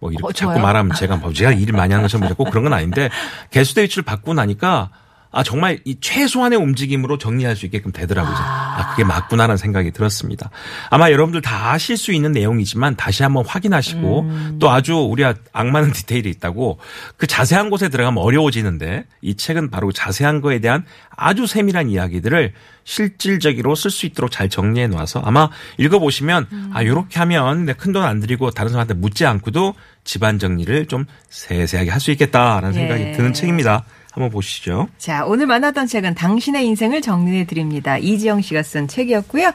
뭐 0.00 0.10
이렇게 0.10 0.26
어, 0.26 0.32
자꾸? 0.32 0.58
말하면 0.58 0.96
제가 0.96 1.16
뭐 1.16 1.32
제가 1.32 1.52
일을 1.52 1.74
많이 1.74 1.92
하는 1.92 2.02
것처럼 2.02 2.34
꼭 2.34 2.50
그런 2.50 2.64
건 2.64 2.72
아닌데 2.72 3.08
개수대 3.50 3.82
위치를 3.82 4.02
바꾸고 4.02 4.34
나니까 4.34 4.90
아 5.32 5.42
정말 5.44 5.78
이 5.84 5.96
최소한의 6.00 6.58
움직임으로 6.58 7.16
정리할 7.18 7.54
수 7.54 7.64
있게끔 7.66 7.92
되더라고요. 7.92 8.34
아 8.36 8.90
그게 8.90 9.04
맞구나라는 9.04 9.56
생각이 9.56 9.92
들었습니다. 9.92 10.50
아마 10.90 11.10
여러분들 11.12 11.40
다 11.40 11.70
아실 11.70 11.96
수 11.96 12.12
있는 12.12 12.32
내용이지만 12.32 12.96
다시 12.96 13.22
한번 13.22 13.44
확인하시고 13.46 14.20
음. 14.22 14.56
또 14.60 14.70
아주 14.70 14.96
우리가 14.96 15.34
악마는 15.52 15.92
디테일이 15.94 16.28
있다고 16.30 16.78
그 17.16 17.26
자세한 17.28 17.70
곳에 17.70 17.88
들어가면 17.88 18.22
어려워지는데 18.22 19.04
이 19.22 19.36
책은 19.36 19.70
바로 19.70 19.92
자세한 19.92 20.40
거에 20.40 20.58
대한 20.58 20.84
아주 21.16 21.46
세밀한 21.46 21.88
이야기들을 21.90 22.52
실질적으로 22.82 23.74
쓸 23.76 23.90
수 23.90 24.06
있도록 24.06 24.30
잘 24.32 24.48
정리해 24.48 24.88
놓아서 24.88 25.20
아마 25.24 25.48
읽어보시면 25.78 26.46
음. 26.50 26.70
아 26.74 26.84
요렇게 26.84 27.18
하면 27.20 27.66
내 27.66 27.74
큰 27.74 27.92
돈 27.92 28.02
안 28.04 28.20
들이고 28.20 28.50
다른 28.50 28.70
사람한테 28.70 28.94
묻지 28.94 29.26
않고도 29.26 29.74
집안 30.04 30.38
정리를 30.38 30.86
좀 30.86 31.04
세세하게 31.28 31.90
할 31.90 32.00
수 32.00 32.10
있겠다라는 32.10 32.72
생각이 32.72 33.02
예. 33.02 33.12
드는 33.12 33.32
책입니다. 33.34 33.84
한번 34.12 34.30
보시죠. 34.30 34.88
자, 34.98 35.24
오늘 35.24 35.46
만났던 35.46 35.86
책은 35.86 36.14
당신의 36.14 36.66
인생을 36.66 37.00
정리해 37.00 37.44
드립니다. 37.46 37.98
이지영 37.98 38.42
씨가 38.42 38.62
쓴 38.62 38.88
책이었고요. 38.88 39.52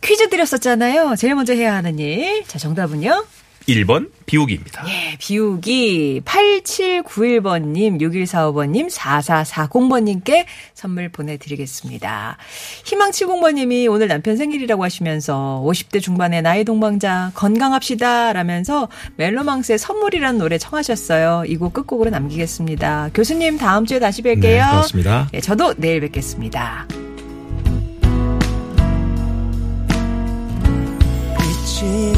퀴즈 0.00 0.28
드렸었잖아요. 0.28 1.16
제일 1.16 1.34
먼저 1.34 1.54
해야 1.54 1.74
하는 1.74 1.98
일. 1.98 2.44
자, 2.46 2.58
정답은요? 2.58 3.24
1번 3.68 4.10
비우기입니다. 4.26 4.84
예, 4.88 5.16
비우기 5.18 6.22
8791번님, 6.24 8.00
6145번님, 8.00 8.90
4440번님께 8.90 10.44
선물 10.74 11.08
보내드리겠습니다. 11.08 12.36
희망70번님이 12.84 13.90
오늘 13.90 14.08
남편 14.08 14.36
생일이라고 14.36 14.84
하시면서 14.84 15.62
50대 15.66 16.02
중반의 16.02 16.42
나이 16.42 16.64
동방자 16.64 17.32
건강합시다 17.34 18.32
라면서 18.32 18.88
멜로망스의 19.16 19.78
선물이라는 19.78 20.38
노래 20.38 20.58
청하셨어요. 20.58 21.44
이 21.46 21.56
곡 21.56 21.72
끝곡으로 21.72 22.10
남기겠습니다. 22.10 23.10
교수님 23.14 23.56
다음 23.58 23.86
주에 23.86 23.98
다시 23.98 24.20
뵐게요. 24.22 24.40
네, 24.40 24.58
고맙습니다. 24.60 25.28
예, 25.32 25.40
저도 25.40 25.74
내일 25.78 26.00
뵙겠습니다. 26.00 26.86
빛이 31.38 32.12